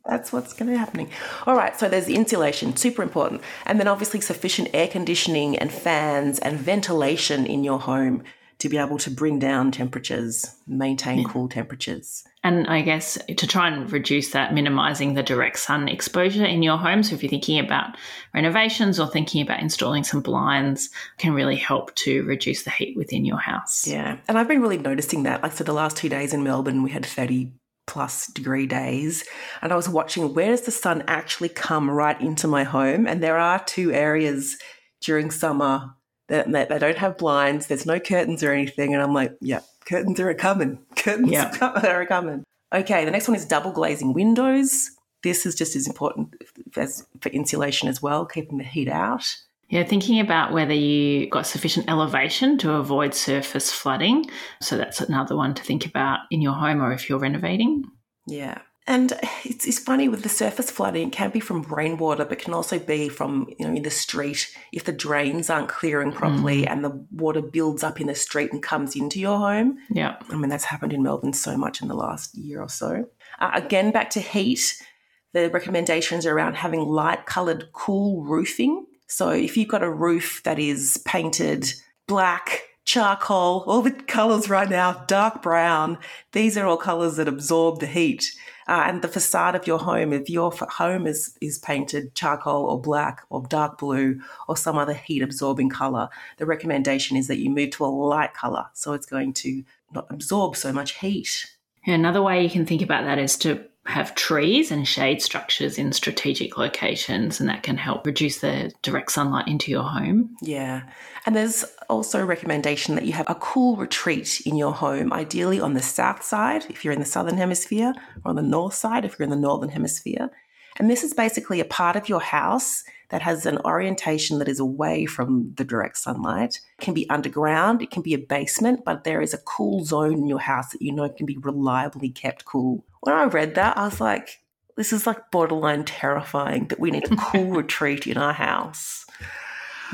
that's 0.08 0.34
what's 0.34 0.54
going 0.54 0.68
to 0.68 0.74
be 0.74 0.78
happening. 0.78 1.12
All 1.46 1.56
right, 1.56 1.78
so 1.80 1.88
there's 1.88 2.06
the 2.06 2.16
insulation, 2.16 2.76
super 2.76 3.04
important, 3.04 3.42
and 3.68 3.80
then 3.80 3.88
obviously 3.88 4.20
sufficient 4.20 4.70
air 4.74 4.88
conditioning 4.88 5.56
and 5.60 5.72
fans 5.72 6.40
and 6.40 6.58
ventilation 6.58 7.46
in 7.46 7.64
your 7.64 7.80
home 7.80 8.24
to 8.60 8.70
be 8.70 8.78
able 8.78 8.98
to 8.98 9.10
bring 9.10 9.40
down 9.40 9.72
temperatures, 9.72 10.56
maintain 10.68 11.20
yeah. 11.20 11.28
cool 11.28 11.48
temperatures. 11.48 12.24
And 12.44 12.68
I 12.68 12.82
guess 12.82 13.18
to 13.28 13.48
try 13.48 13.68
and 13.68 13.92
reduce 13.92 14.32
that, 14.32 14.54
minimizing 14.54 15.14
the 15.14 15.24
direct 15.24 15.60
sun 15.60 15.88
exposure 15.88 16.46
in 16.46 16.64
your 16.64 16.78
home. 16.78 17.04
So 17.04 17.16
if 17.16 17.24
you're 17.24 17.30
thinking 17.30 17.60
about 17.60 17.96
renovations 18.34 19.00
or 19.00 19.08
thinking 19.08 19.42
about 19.42 19.60
installing 19.60 20.04
some 20.04 20.22
blinds, 20.22 20.90
can 21.18 21.34
really 21.34 21.56
help 21.56 21.94
to 21.96 22.24
reduce 22.24 22.64
the 22.64 22.70
heat 22.70 22.98
within 22.98 23.26
your 23.26 23.40
house. 23.40 23.88
Yeah. 23.88 24.18
And 24.28 24.38
I've 24.38 24.48
been 24.48 24.62
really 24.62 24.78
noticing 24.78 25.24
that. 25.24 25.44
Like, 25.44 25.54
so 25.54 25.64
the 25.64 25.74
last 25.74 25.98
two 25.98 26.10
days 26.10 26.34
in 26.34 26.44
Melbourne, 26.44 26.84
we 26.84 26.92
had 26.92 27.06
30 27.06 27.52
plus 27.86 28.28
degree 28.28 28.66
days 28.66 29.26
and 29.62 29.74
I 29.74 29.76
was 29.76 29.90
watching 29.90 30.34
where 30.34 30.52
does 30.52 30.62
the 30.62 30.72
sun 30.72 31.04
actually 31.08 31.50
come 31.50 31.90
right 31.90 32.20
into 32.22 32.48
my 32.48 32.64
home 32.64 33.06
and 33.06 33.22
there 33.22 33.38
are 33.38 33.62
two 33.62 33.92
areas 33.92 34.58
during 35.02 35.30
summer 35.32 35.94
they, 36.28 36.44
they 36.48 36.80
don't 36.80 36.98
have 36.98 37.18
blinds. 37.18 37.68
There's 37.68 37.86
no 37.86 38.00
curtains 38.00 38.44
or 38.44 38.52
anything. 38.52 38.94
And 38.94 39.02
I'm 39.02 39.14
like, 39.14 39.36
yeah, 39.42 39.60
curtains 39.86 40.20
are 40.20 40.34
coming. 40.34 40.80
Curtains 40.96 41.32
yeah. 41.32 41.56
are 41.62 42.06
coming. 42.06 42.44
Okay, 42.74 43.06
the 43.06 43.12
next 43.12 43.28
one 43.28 43.36
is 43.36 43.46
double 43.46 43.72
glazing 43.72 44.14
windows. 44.14 44.90
This 45.22 45.46
is 45.46 45.56
just 45.56 45.76
as 45.76 45.88
important 45.88 46.36
as 46.76 47.06
for 47.22 47.30
insulation 47.30 47.88
as 47.88 48.02
well, 48.02 48.26
keeping 48.26 48.58
the 48.58 48.64
heat 48.64 48.90
out. 48.90 49.36
Yeah, 49.70 49.84
thinking 49.84 50.20
about 50.20 50.54
whether 50.54 50.74
you 50.74 51.30
got 51.30 51.48
sufficient 51.48 51.90
elevation 51.90 52.58
to 52.60 52.74
avoid 52.74 53.14
surface 53.14 53.72
flooding. 53.72 54.30
So 54.62 54.78
that's 54.78 55.02
another 55.02 55.36
one 55.36 55.54
to 55.56 55.64
think 55.64 55.86
about 55.86 56.20
in 56.30 56.42
your 56.42 56.54
home 56.54 56.82
or 56.82 56.92
if 56.94 57.10
you're 57.10 57.20
renovating. 57.20 57.86
Yeah. 58.28 58.60
And 58.86 59.14
it's, 59.46 59.66
it's 59.66 59.80
funny 59.80 60.10
with 60.10 60.24
the 60.24 60.30
surface 60.30 60.70
flooding, 60.70 61.08
it 61.08 61.14
can 61.14 61.30
be 61.30 61.40
from 61.40 61.62
rainwater, 61.64 62.26
but 62.26 62.40
can 62.40 62.54
also 62.54 62.80
be 62.80 63.08
from, 63.08 63.48
you 63.58 63.66
know, 63.66 63.74
in 63.74 63.84
the 63.84 63.90
street 63.90 64.54
if 64.74 64.84
the 64.84 64.92
drains 64.92 65.50
aren't 65.50 65.70
clearing 65.70 66.12
properly 66.12 66.64
mm. 66.64 66.70
and 66.70 66.84
the 66.84 67.06
water 67.12 67.42
builds 67.42 67.82
up 67.82 68.02
in 68.02 68.08
the 68.08 68.16
street 68.16 68.52
and 68.52 68.62
comes 68.62 68.96
into 68.96 69.22
your 69.22 69.38
home. 69.38 69.78
Yeah. 69.90 70.18
I 70.30 70.36
mean, 70.36 70.50
that's 70.50 70.66
happened 70.66 70.92
in 70.92 71.02
Melbourne 71.02 71.34
so 71.34 71.56
much 71.56 71.82
in 71.82 71.88
the 71.88 71.96
last 71.96 72.36
year 72.36 72.62
or 72.62 72.68
so. 72.68 73.06
Uh, 73.40 73.52
again, 73.54 73.92
back 73.92 74.10
to 74.12 74.20
heat, 74.20 74.84
the 75.32 75.50
recommendations 75.50 76.26
are 76.26 76.36
around 76.36 76.56
having 76.56 76.82
light 76.82 77.26
coloured, 77.26 77.70
cool 77.72 78.24
roofing. 78.24 78.86
So 79.08 79.30
if 79.30 79.56
you've 79.56 79.70
got 79.70 79.84
a 79.84 79.90
roof 79.90 80.42
that 80.44 80.60
is 80.60 81.02
painted 81.06 81.74
black, 82.08 82.64
charcoal, 82.86 83.64
all 83.68 83.82
the 83.82 83.92
colours 83.92 84.50
right 84.50 84.70
now, 84.70 84.94
dark 85.08 85.42
brown, 85.42 85.98
these 86.32 86.58
are 86.58 86.66
all 86.66 86.78
colours 86.78 87.16
that 87.16 87.28
absorb 87.28 87.80
the 87.80 87.88
heat. 87.88 88.36
Uh, 88.68 88.84
and 88.86 89.02
the 89.02 89.08
facade 89.10 89.56
of 89.56 89.68
your 89.68 89.80
home, 89.80 90.14
if 90.14 90.30
your 90.30 90.52
home 90.52 91.06
is, 91.06 91.38
is 91.42 91.60
painted 91.60 92.16
charcoal 92.16 92.66
or 92.66 92.80
black 92.80 93.22
or 93.30 93.44
dark 93.48 93.78
blue 93.78 94.22
or 94.48 94.56
some 94.56 94.78
other 94.78 94.94
heat 94.94 95.22
absorbing 95.22 95.70
color, 95.70 96.08
the 96.38 96.46
recommendation 96.46 97.18
is 97.18 97.28
that 97.28 97.40
you 97.40 97.50
move 97.50 97.72
to 97.72 97.84
a 97.84 97.88
light 97.88 98.34
color 98.34 98.66
so 98.74 98.94
it's 98.94 99.06
going 99.06 99.34
to 99.34 99.64
not 99.94 100.08
absorb 100.10 100.56
so 100.56 100.72
much 100.72 101.00
heat. 101.00 101.46
Another 101.86 102.22
way 102.22 102.42
you 102.42 102.50
can 102.50 102.66
think 102.66 102.82
about 102.82 103.04
that 103.04 103.20
is 103.20 103.36
to 103.38 103.66
have 103.86 104.16
trees 104.16 104.72
and 104.72 104.88
shade 104.88 105.22
structures 105.22 105.78
in 105.78 105.92
strategic 105.92 106.58
locations, 106.58 107.40
and 107.40 107.50
that 107.50 107.64
can 107.64 107.76
help 107.76 108.06
reduce 108.06 108.40
the 108.40 108.72
direct 108.82 109.12
sunlight 109.12 109.48
into 109.48 109.72
your 109.72 109.84
home. 109.84 110.36
Yeah. 110.42 110.84
And 111.26 111.36
there's 111.36 111.66
also 111.90 112.22
a 112.22 112.26
recommendation 112.26 112.96
that 112.96 113.06
you 113.06 113.12
have 113.14 113.30
a 113.30 113.36
cool 113.36 113.76
retreat 113.76 114.42
in 114.46 114.56
your 114.56 114.74
home, 114.74 115.12
ideally 115.12 115.60
on 115.60 115.74
the 115.74 115.82
south 115.82 116.24
side 116.24 116.66
if 116.70 116.84
you're 116.84 116.94
in 116.94 117.00
the 117.00 117.06
southern 117.06 117.38
hemisphere, 117.38 117.94
or 118.24 118.30
on 118.30 118.36
the 118.36 118.42
north 118.42 118.74
side 118.74 119.04
if 119.04 119.20
you're 119.20 119.26
in 119.26 119.30
the 119.30 119.36
northern 119.36 119.70
hemisphere. 119.70 120.30
And 120.78 120.90
this 120.90 121.04
is 121.04 121.14
basically 121.14 121.60
a 121.60 121.66
part 121.66 121.96
of 121.96 122.10
your 122.10 122.22
house 122.22 122.84
that 123.10 123.22
has 123.22 123.46
an 123.46 123.60
orientation 123.60 124.40
that 124.40 124.48
is 124.48 124.60
away 124.60 125.06
from 125.06 125.54
the 125.56 125.64
direct 125.64 125.98
sunlight. 125.98 126.62
It 126.80 126.84
can 126.84 126.94
be 126.94 127.08
underground, 127.10 127.82
it 127.82 127.92
can 127.92 128.02
be 128.02 128.16
a 128.16 128.18
basement, 128.18 128.84
but 128.84 129.04
there 129.04 129.22
is 129.22 129.34
a 129.34 129.40
cool 129.40 129.84
zone 129.84 130.14
in 130.14 130.28
your 130.28 130.40
house 130.40 130.72
that 130.72 130.82
you 130.82 130.92
know 130.92 131.08
can 131.10 131.26
be 131.26 131.38
reliably 131.38 132.10
kept 132.10 132.46
cool. 132.46 132.84
When 133.04 133.14
I 133.14 133.26
read 133.26 133.56
that, 133.56 133.78
I 133.78 133.84
was 133.84 134.00
like, 134.00 134.40
this 134.78 134.94
is 134.94 135.06
like 135.06 135.30
borderline 135.30 135.84
terrifying 135.84 136.68
that 136.68 136.80
we 136.80 136.90
need 136.90 137.12
a 137.12 137.16
cool 137.18 137.52
retreat 137.52 138.08
in 138.08 138.18
our 138.18 138.32
house. 138.32 139.06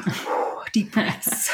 Deep 0.74 0.92
breaths. 0.92 1.50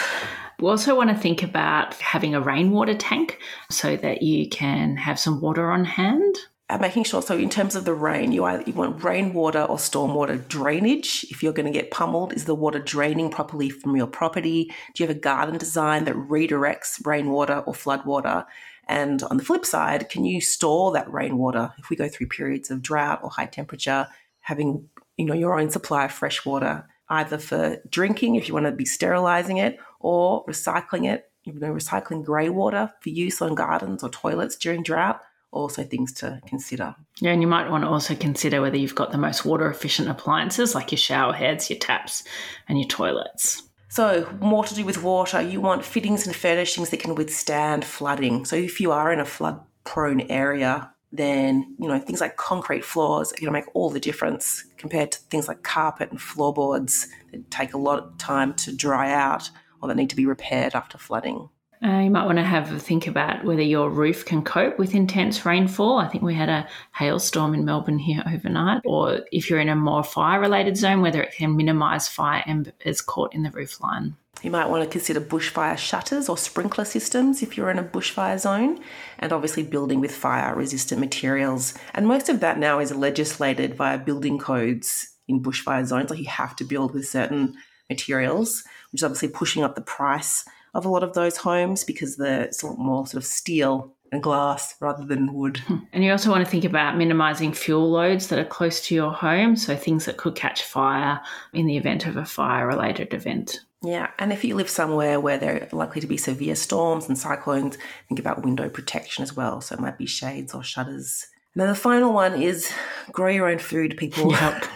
We 0.60 0.68
also 0.68 0.98
want 0.98 1.12
to 1.12 1.16
think 1.16 1.44
about 1.44 1.94
having 1.94 2.36
a 2.36 2.42
rainwater 2.42 2.96
tank 2.96 3.40
so 3.72 3.96
that 3.96 4.22
you 4.22 4.50
can 4.50 4.98
have 4.98 5.18
some 5.18 5.40
water 5.40 5.72
on 5.72 5.86
hand 5.86 6.36
uh, 6.68 6.80
making 6.80 7.04
sure 7.04 7.22
so 7.22 7.38
in 7.38 7.50
terms 7.50 7.76
of 7.76 7.86
the 7.86 7.94
rain 7.94 8.32
you 8.32 8.44
either 8.44 8.64
you 8.66 8.74
want 8.74 9.04
rainwater 9.04 9.62
or 9.64 9.78
stormwater 9.78 10.48
drainage 10.48 11.24
if 11.30 11.44
you're 11.44 11.54
going 11.54 11.72
to 11.72 11.72
get 11.72 11.92
pummeled 11.92 12.34
is 12.34 12.46
the 12.46 12.56
water 12.56 12.80
draining 12.80 13.30
properly 13.30 13.70
from 13.70 13.96
your 13.96 14.08
property 14.08 14.66
do 14.96 15.04
you 15.04 15.08
have 15.08 15.16
a 15.16 15.20
garden 15.20 15.58
design 15.58 16.06
that 16.06 16.16
redirects 16.16 17.06
rainwater 17.06 17.60
or 17.68 17.74
floodwater 17.74 18.46
and 18.88 19.24
on 19.24 19.38
the 19.38 19.44
flip 19.44 19.66
side 19.66 20.10
can 20.10 20.26
you 20.26 20.40
store 20.42 20.92
that 20.92 21.12
rainwater 21.12 21.74
if 21.78 21.90
we 21.90 21.96
go 21.96 22.08
through 22.08 22.28
periods 22.28 22.70
of 22.72 22.82
drought 22.82 23.20
or 23.24 23.30
high 23.30 23.46
temperature 23.46 24.08
having 24.40 24.88
you 25.18 25.26
know 25.26 25.34
your 25.34 25.60
own 25.60 25.70
supply 25.70 26.06
of 26.06 26.12
fresh 26.12 26.46
water 26.46 26.88
either 27.10 27.38
for 27.38 27.78
drinking 27.90 28.36
if 28.36 28.48
you 28.48 28.54
want 28.54 28.66
to 28.66 28.72
be 28.72 28.86
sterilizing 28.86 29.58
it 29.58 29.78
or 30.00 30.46
recycling 30.46 31.12
it 31.12 31.30
you 31.44 31.54
know 31.54 31.74
recycling 31.74 32.24
grey 32.24 32.50
water 32.50 32.92
for 33.02 33.10
use 33.10 33.42
on 33.42 33.56
gardens 33.56 34.04
or 34.04 34.10
toilets 34.10 34.56
during 34.56 34.84
drought 34.84 35.22
also 35.56 35.84
things 35.84 36.12
to 36.12 36.40
consider. 36.46 36.94
Yeah, 37.22 37.32
and 37.32 37.42
you 37.42 37.48
might 37.48 37.70
want 37.72 37.84
to 37.86 37.90
also 37.90 38.14
consider 38.14 38.62
whether 38.62 38.78
you've 38.78 38.94
got 38.94 39.12
the 39.12 39.18
most 39.18 39.46
water 39.46 39.70
efficient 39.70 40.10
appliances 40.10 40.76
like 40.76 40.92
your 40.92 41.00
shower 41.00 41.34
heads, 41.34 41.70
your 41.70 41.80
taps, 41.80 42.24
and 42.68 42.78
your 42.78 42.88
toilets. 42.88 43.64
So, 43.96 44.28
more 44.42 44.66
to 44.66 44.76
do 44.76 44.84
with 44.84 45.02
water, 45.02 45.40
you 45.40 45.62
want 45.62 45.86
fittings 45.86 46.28
and 46.28 46.36
furnishings 46.36 46.90
that 46.90 47.00
can 47.00 47.16
withstand 47.16 47.86
flooding. 47.86 48.44
So, 48.44 48.58
if 48.58 48.82
you 48.82 48.92
are 48.92 49.10
in 49.14 49.22
a 49.22 49.26
flood 49.26 49.62
prone 49.86 50.20
area, 50.30 50.92
then 51.14 51.78
you 51.80 51.88
know 51.88 51.98
things 51.98 52.20
like 52.20 52.36
concrete 52.36 52.84
floors 52.84 53.32
are 53.32 53.38
going 53.38 53.46
to 53.46 53.52
make 53.54 53.74
all 53.74 53.90
the 53.90 54.02
difference 54.02 54.66
compared 54.76 55.14
to 55.14 55.20
things 55.30 55.48
like 55.48 55.64
carpet 55.64 56.12
and 56.12 56.20
floorboards 56.20 57.08
that 57.32 57.50
take 57.50 57.74
a 57.74 57.78
lot 57.78 58.00
of 58.00 58.18
time 58.18 58.54
to 58.56 58.76
dry 58.76 59.14
out 59.14 59.50
or 59.82 59.88
that 59.88 59.96
need 59.96 60.10
to 60.10 60.18
be 60.18 60.26
repaired 60.26 60.76
after 60.76 60.98
flooding. 60.98 61.48
Uh, 61.84 62.00
you 62.00 62.10
might 62.10 62.26
want 62.26 62.38
to 62.38 62.44
have 62.44 62.72
a 62.72 62.80
think 62.80 63.08
about 63.08 63.44
whether 63.44 63.62
your 63.62 63.90
roof 63.90 64.26
can 64.26 64.44
cope 64.44 64.80
with 64.80 64.96
intense 64.96 65.46
rainfall. 65.46 65.98
I 65.98 66.08
think 66.08 66.24
we 66.24 66.34
had 66.34 66.50
a 66.50 66.68
hailstorm 66.94 67.54
in 67.54 67.66
Melbourne 67.66 68.00
here 68.00 68.24
overnight. 68.26 68.82
Or 68.86 69.22
if 69.32 69.50
you're 69.50 69.60
in 69.60 69.70
a 69.70 69.76
more 69.76 70.04
fire 70.04 70.40
related 70.40 70.78
zone, 70.78 71.02
whether 71.02 71.22
it 71.22 71.34
can 71.36 71.56
minimise 71.56 72.08
fire 72.08 72.44
embers 72.48 73.02
caught 73.02 73.34
in 73.34 73.44
the 73.44 73.52
roof 73.52 73.82
line. 73.82 74.16
You 74.42 74.52
might 74.52 74.70
want 74.70 74.84
to 74.84 74.90
consider 74.90 75.22
bushfire 75.22 75.78
shutters 75.78 76.30
or 76.30 76.38
sprinkler 76.38 76.86
systems 76.86 77.42
if 77.42 77.58
you're 77.58 77.72
in 77.72 77.80
a 77.80 77.84
bushfire 77.84 78.40
zone, 78.40 78.80
and 79.18 79.34
obviously 79.34 79.64
building 79.64 80.02
with 80.02 80.14
fire 80.14 80.54
resistant 80.56 81.00
materials. 81.00 81.74
And 81.94 82.08
most 82.08 82.30
of 82.30 82.42
that 82.42 82.60
now 82.60 82.80
is 82.80 82.94
legislated 82.94 83.76
via 83.76 83.98
building 83.98 84.38
codes 84.38 85.16
in 85.28 85.42
bushfire 85.42 85.86
zones. 85.86 86.10
Like 86.10 86.20
you 86.20 86.30
have 86.30 86.56
to 86.58 86.64
build 86.64 86.94
with 86.94 87.08
certain 87.08 87.56
materials, 87.90 88.64
which 88.92 89.00
is 89.00 89.04
obviously 89.04 89.30
pushing 89.30 89.64
up 89.64 89.76
the 89.76 89.82
price 89.82 90.46
of 90.76 90.86
a 90.86 90.90
lot 90.90 91.04
of 91.04 91.14
those 91.14 91.38
homes 91.38 91.84
because 91.84 92.18
the, 92.18 92.42
it's 92.42 92.62
a 92.62 92.68
lot 92.68 92.78
more 92.78 93.08
sort 93.08 93.24
of 93.24 93.26
steel 93.26 93.96
and 94.12 94.22
glass 94.22 94.76
rather 94.80 95.04
than 95.04 95.34
wood. 95.34 95.58
Hmm. 95.58 95.78
And 95.94 96.04
you 96.04 96.12
also 96.12 96.30
want 96.30 96.44
to 96.46 96.52
think 96.52 96.66
about 96.66 96.98
minimizing 96.98 97.54
fuel 97.54 97.90
loads 97.90 98.28
that 98.28 98.38
are 98.38 98.46
close 98.46 98.86
to 98.88 98.96
your 98.96 99.12
home, 99.12 99.56
so 99.56 99.76
things 99.76 100.06
that 100.06 100.18
could 100.18 100.36
catch 100.36 100.62
fire 100.62 101.22
in 101.54 101.66
the 101.66 101.78
event 101.78 102.06
of 102.06 102.18
a 102.18 102.26
fire 102.26 102.68
related 102.68 103.14
event. 103.14 103.62
Yeah, 103.84 104.10
and 104.20 104.34
if 104.34 104.44
you 104.44 104.56
live 104.56 104.70
somewhere 104.70 105.20
where 105.20 105.38
there 105.38 105.68
are 105.72 105.78
likely 105.78 106.02
to 106.02 106.08
be 106.08 106.18
severe 106.18 106.56
storms 106.56 107.08
and 107.08 107.18
cyclones, 107.18 107.78
think 108.08 108.20
about 108.20 108.44
window 108.44 108.68
protection 108.68 109.24
as 109.24 109.36
well. 109.36 109.62
So 109.62 109.76
it 109.76 109.82
might 109.82 109.98
be 109.98 110.08
shades 110.08 110.54
or 110.54 110.64
shutters. 110.64 111.28
And 111.54 111.62
then 111.62 111.70
the 111.70 111.76
final 111.76 112.12
one 112.12 112.42
is 112.42 112.72
grow 113.12 113.30
your 113.30 113.48
own 113.48 113.60
food, 113.60 113.96
people. 113.98 114.32
Yep. 114.32 114.66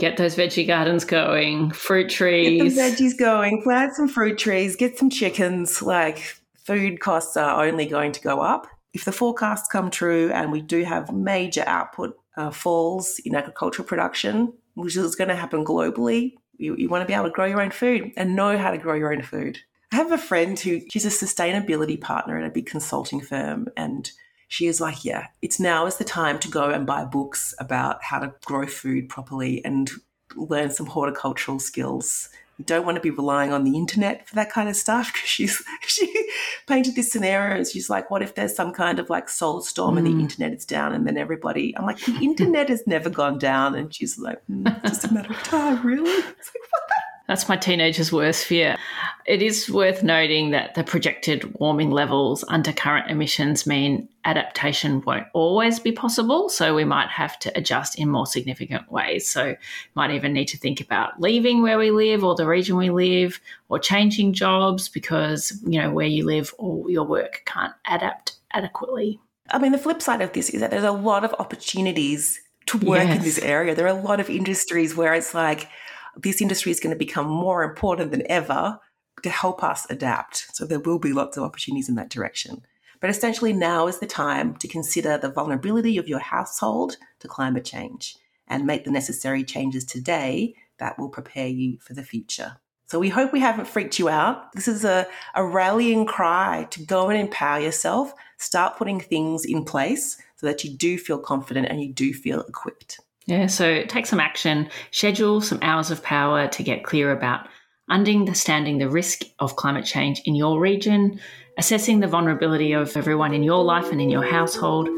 Get 0.00 0.16
those 0.16 0.34
veggie 0.34 0.66
gardens 0.66 1.04
going, 1.04 1.72
fruit 1.72 2.08
trees. 2.08 2.74
Get 2.74 2.96
the 2.96 3.04
veggies 3.04 3.18
going, 3.18 3.62
plant 3.62 3.94
some 3.94 4.08
fruit 4.08 4.38
trees, 4.38 4.74
get 4.74 4.98
some 4.98 5.10
chickens. 5.10 5.82
Like 5.82 6.36
food 6.64 7.00
costs 7.00 7.36
are 7.36 7.66
only 7.66 7.84
going 7.84 8.12
to 8.12 8.20
go 8.22 8.40
up. 8.40 8.66
If 8.94 9.04
the 9.04 9.12
forecasts 9.12 9.68
come 9.68 9.90
true 9.90 10.30
and 10.32 10.50
we 10.50 10.62
do 10.62 10.84
have 10.84 11.12
major 11.12 11.64
output 11.66 12.18
uh, 12.38 12.50
falls 12.50 13.20
in 13.26 13.34
agricultural 13.34 13.86
production, 13.86 14.54
which 14.72 14.96
is 14.96 15.16
going 15.16 15.28
to 15.28 15.36
happen 15.36 15.66
globally, 15.66 16.32
you, 16.56 16.74
you 16.76 16.88
want 16.88 17.02
to 17.02 17.06
be 17.06 17.12
able 17.12 17.24
to 17.24 17.30
grow 17.30 17.44
your 17.44 17.60
own 17.60 17.70
food 17.70 18.10
and 18.16 18.34
know 18.34 18.56
how 18.56 18.70
to 18.70 18.78
grow 18.78 18.94
your 18.94 19.12
own 19.12 19.22
food. 19.22 19.58
I 19.92 19.96
have 19.96 20.12
a 20.12 20.18
friend 20.18 20.58
who 20.58 20.80
she's 20.90 21.04
a 21.04 21.08
sustainability 21.08 22.00
partner 22.00 22.38
at 22.38 22.46
a 22.46 22.50
big 22.50 22.66
consulting 22.66 23.20
firm 23.20 23.66
and 23.76 24.10
she 24.50 24.66
is 24.66 24.80
like, 24.80 25.04
yeah, 25.04 25.28
it's 25.42 25.60
now 25.60 25.86
is 25.86 25.96
the 25.96 26.04
time 26.04 26.40
to 26.40 26.48
go 26.48 26.70
and 26.70 26.84
buy 26.84 27.04
books 27.04 27.54
about 27.60 28.02
how 28.02 28.18
to 28.18 28.34
grow 28.44 28.66
food 28.66 29.08
properly 29.08 29.64
and 29.64 29.88
learn 30.34 30.72
some 30.72 30.86
horticultural 30.86 31.60
skills. 31.60 32.28
You 32.58 32.64
don't 32.64 32.84
want 32.84 32.96
to 32.96 33.00
be 33.00 33.10
relying 33.10 33.52
on 33.52 33.62
the 33.62 33.76
internet 33.76 34.28
for 34.28 34.34
that 34.34 34.50
kind 34.50 34.68
of 34.68 34.74
stuff 34.74 35.06
because 35.12 35.28
she's 35.28 35.62
she 35.86 36.28
painted 36.66 36.96
this 36.96 37.12
scenario 37.12 37.58
and 37.58 37.66
she's 37.66 37.88
like, 37.88 38.10
what 38.10 38.22
if 38.22 38.34
there's 38.34 38.56
some 38.56 38.72
kind 38.72 38.98
of 38.98 39.08
like 39.08 39.28
solar 39.28 39.62
storm 39.62 39.94
mm. 39.94 39.98
and 39.98 40.06
the 40.08 40.14
mm. 40.14 40.20
internet 40.22 40.52
is 40.52 40.64
down 40.64 40.92
and 40.92 41.06
then 41.06 41.16
everybody 41.16 41.72
I'm 41.76 41.86
like, 41.86 42.04
the 42.04 42.18
internet 42.20 42.70
has 42.70 42.84
never 42.88 43.08
gone 43.08 43.38
down 43.38 43.76
and 43.76 43.94
she's 43.94 44.18
like, 44.18 44.42
mm, 44.50 44.66
it's 44.84 44.98
just 44.98 45.04
a 45.04 45.14
matter 45.14 45.32
of 45.32 45.42
time, 45.44 45.86
really? 45.86 46.10
It's 46.40 46.50
like, 46.54 46.72
what 46.72 46.89
that's 47.30 47.48
my 47.48 47.56
teenager's 47.56 48.10
worst 48.10 48.44
fear. 48.44 48.76
It 49.24 49.40
is 49.40 49.70
worth 49.70 50.02
noting 50.02 50.50
that 50.50 50.74
the 50.74 50.82
projected 50.82 51.60
warming 51.60 51.92
levels 51.92 52.44
under 52.48 52.72
current 52.72 53.08
emissions 53.08 53.68
mean 53.68 54.08
adaptation 54.24 55.00
won't 55.02 55.28
always 55.32 55.78
be 55.78 55.92
possible. 55.92 56.48
So 56.48 56.74
we 56.74 56.84
might 56.84 57.08
have 57.08 57.38
to 57.38 57.56
adjust 57.56 57.96
in 58.00 58.08
more 58.08 58.26
significant 58.26 58.90
ways. 58.90 59.30
So 59.30 59.54
might 59.94 60.10
even 60.10 60.32
need 60.32 60.46
to 60.46 60.58
think 60.58 60.80
about 60.80 61.20
leaving 61.20 61.62
where 61.62 61.78
we 61.78 61.92
live 61.92 62.24
or 62.24 62.34
the 62.34 62.48
region 62.48 62.76
we 62.76 62.90
live 62.90 63.40
or 63.68 63.78
changing 63.78 64.32
jobs 64.32 64.88
because, 64.88 65.56
you 65.64 65.80
know, 65.80 65.92
where 65.92 66.08
you 66.08 66.26
live 66.26 66.52
or 66.58 66.90
your 66.90 67.04
work 67.04 67.42
can't 67.46 67.74
adapt 67.88 68.38
adequately. 68.50 69.20
I 69.52 69.60
mean, 69.60 69.70
the 69.70 69.78
flip 69.78 70.02
side 70.02 70.20
of 70.20 70.32
this 70.32 70.50
is 70.50 70.60
that 70.62 70.72
there's 70.72 70.82
a 70.82 70.90
lot 70.90 71.24
of 71.24 71.32
opportunities 71.38 72.40
to 72.66 72.78
work 72.78 73.06
yes. 73.06 73.18
in 73.18 73.22
this 73.22 73.38
area. 73.38 73.76
There 73.76 73.86
are 73.86 73.96
a 73.96 74.02
lot 74.02 74.18
of 74.18 74.28
industries 74.28 74.96
where 74.96 75.14
it's 75.14 75.32
like, 75.32 75.68
this 76.16 76.40
industry 76.40 76.72
is 76.72 76.80
going 76.80 76.94
to 76.94 76.98
become 76.98 77.26
more 77.26 77.62
important 77.62 78.10
than 78.10 78.30
ever 78.30 78.78
to 79.22 79.30
help 79.30 79.62
us 79.62 79.86
adapt. 79.90 80.54
So 80.54 80.64
there 80.64 80.80
will 80.80 80.98
be 80.98 81.12
lots 81.12 81.36
of 81.36 81.44
opportunities 81.44 81.88
in 81.88 81.94
that 81.96 82.10
direction. 82.10 82.62
But 83.00 83.10
essentially, 83.10 83.52
now 83.52 83.86
is 83.86 83.98
the 83.98 84.06
time 84.06 84.56
to 84.56 84.68
consider 84.68 85.16
the 85.16 85.30
vulnerability 85.30 85.96
of 85.96 86.08
your 86.08 86.18
household 86.18 86.96
to 87.20 87.28
climate 87.28 87.64
change 87.64 88.16
and 88.46 88.66
make 88.66 88.84
the 88.84 88.90
necessary 88.90 89.44
changes 89.44 89.84
today 89.84 90.54
that 90.78 90.98
will 90.98 91.08
prepare 91.08 91.46
you 91.46 91.78
for 91.80 91.94
the 91.94 92.02
future. 92.02 92.56
So 92.86 92.98
we 92.98 93.08
hope 93.08 93.32
we 93.32 93.40
haven't 93.40 93.68
freaked 93.68 94.00
you 94.00 94.08
out. 94.08 94.52
This 94.52 94.66
is 94.66 94.84
a, 94.84 95.06
a 95.36 95.44
rallying 95.44 96.06
cry 96.06 96.66
to 96.70 96.84
go 96.84 97.08
and 97.08 97.18
empower 97.18 97.60
yourself, 97.60 98.12
start 98.38 98.76
putting 98.76 98.98
things 98.98 99.44
in 99.44 99.64
place 99.64 100.20
so 100.34 100.46
that 100.46 100.64
you 100.64 100.76
do 100.76 100.98
feel 100.98 101.18
confident 101.18 101.68
and 101.68 101.80
you 101.80 101.92
do 101.92 102.12
feel 102.12 102.40
equipped. 102.40 102.98
Yeah, 103.26 103.46
so 103.46 103.84
take 103.84 104.06
some 104.06 104.20
action, 104.20 104.68
schedule 104.90 105.40
some 105.40 105.60
hours 105.62 105.90
of 105.90 106.02
power 106.02 106.48
to 106.48 106.62
get 106.62 106.84
clear 106.84 107.12
about 107.12 107.46
understanding 107.90 108.78
the 108.78 108.88
risk 108.88 109.24
of 109.38 109.56
climate 109.56 109.84
change 109.84 110.22
in 110.24 110.34
your 110.34 110.58
region, 110.60 111.20
assessing 111.58 112.00
the 112.00 112.06
vulnerability 112.06 112.72
of 112.72 112.96
everyone 112.96 113.34
in 113.34 113.42
your 113.42 113.62
life 113.62 113.92
and 113.92 114.00
in 114.00 114.08
your 114.08 114.24
household, 114.24 114.88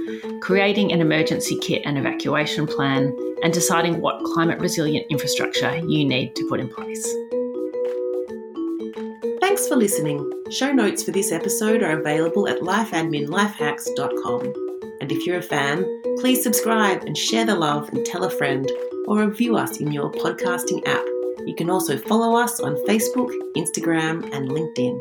creating 0.41 0.93
an 0.93 1.01
emergency 1.01 1.59
kit 1.61 1.83
and 1.85 1.99
evacuation 1.99 2.65
plan, 2.67 3.13
and 3.43 3.53
deciding 3.53 4.01
what 4.01 4.23
climate 4.25 4.61
resilient 4.61 5.05
infrastructure 5.11 5.77
you 5.89 6.05
need 6.05 6.37
to 6.37 6.49
put 6.49 6.61
in 6.61 6.69
place. 6.69 7.03
Thanks 9.41 9.67
for 9.67 9.75
listening. 9.77 10.31
Show 10.51 10.73
notes 10.73 11.03
for 11.03 11.11
this 11.11 11.33
episode 11.33 11.83
are 11.83 11.99
available 11.99 12.47
at 12.47 12.61
lifeadminlifehacks.com. 12.61 14.72
If 15.13 15.27
you're 15.27 15.41
a 15.41 15.43
fan, 15.43 15.85
please 16.21 16.43
subscribe 16.43 17.03
and 17.05 17.15
share 17.15 17.45
the 17.45 17.55
love 17.55 17.91
and 17.91 18.03
tell 18.07 18.25
a 18.25 18.31
friend 18.31 18.67
or 19.07 19.19
review 19.19 19.59
us 19.59 19.77
in 19.77 19.93
your 19.93 20.11
podcasting 20.11 20.89
app. 20.89 21.05
You 21.47 21.55
can 21.55 21.69
also 21.69 21.99
follow 21.99 22.35
us 22.35 22.61
on 22.61 22.77
Facebook, 22.87 23.31
Instagram, 23.55 24.25
and 24.33 24.49
LinkedIn. 24.49 24.99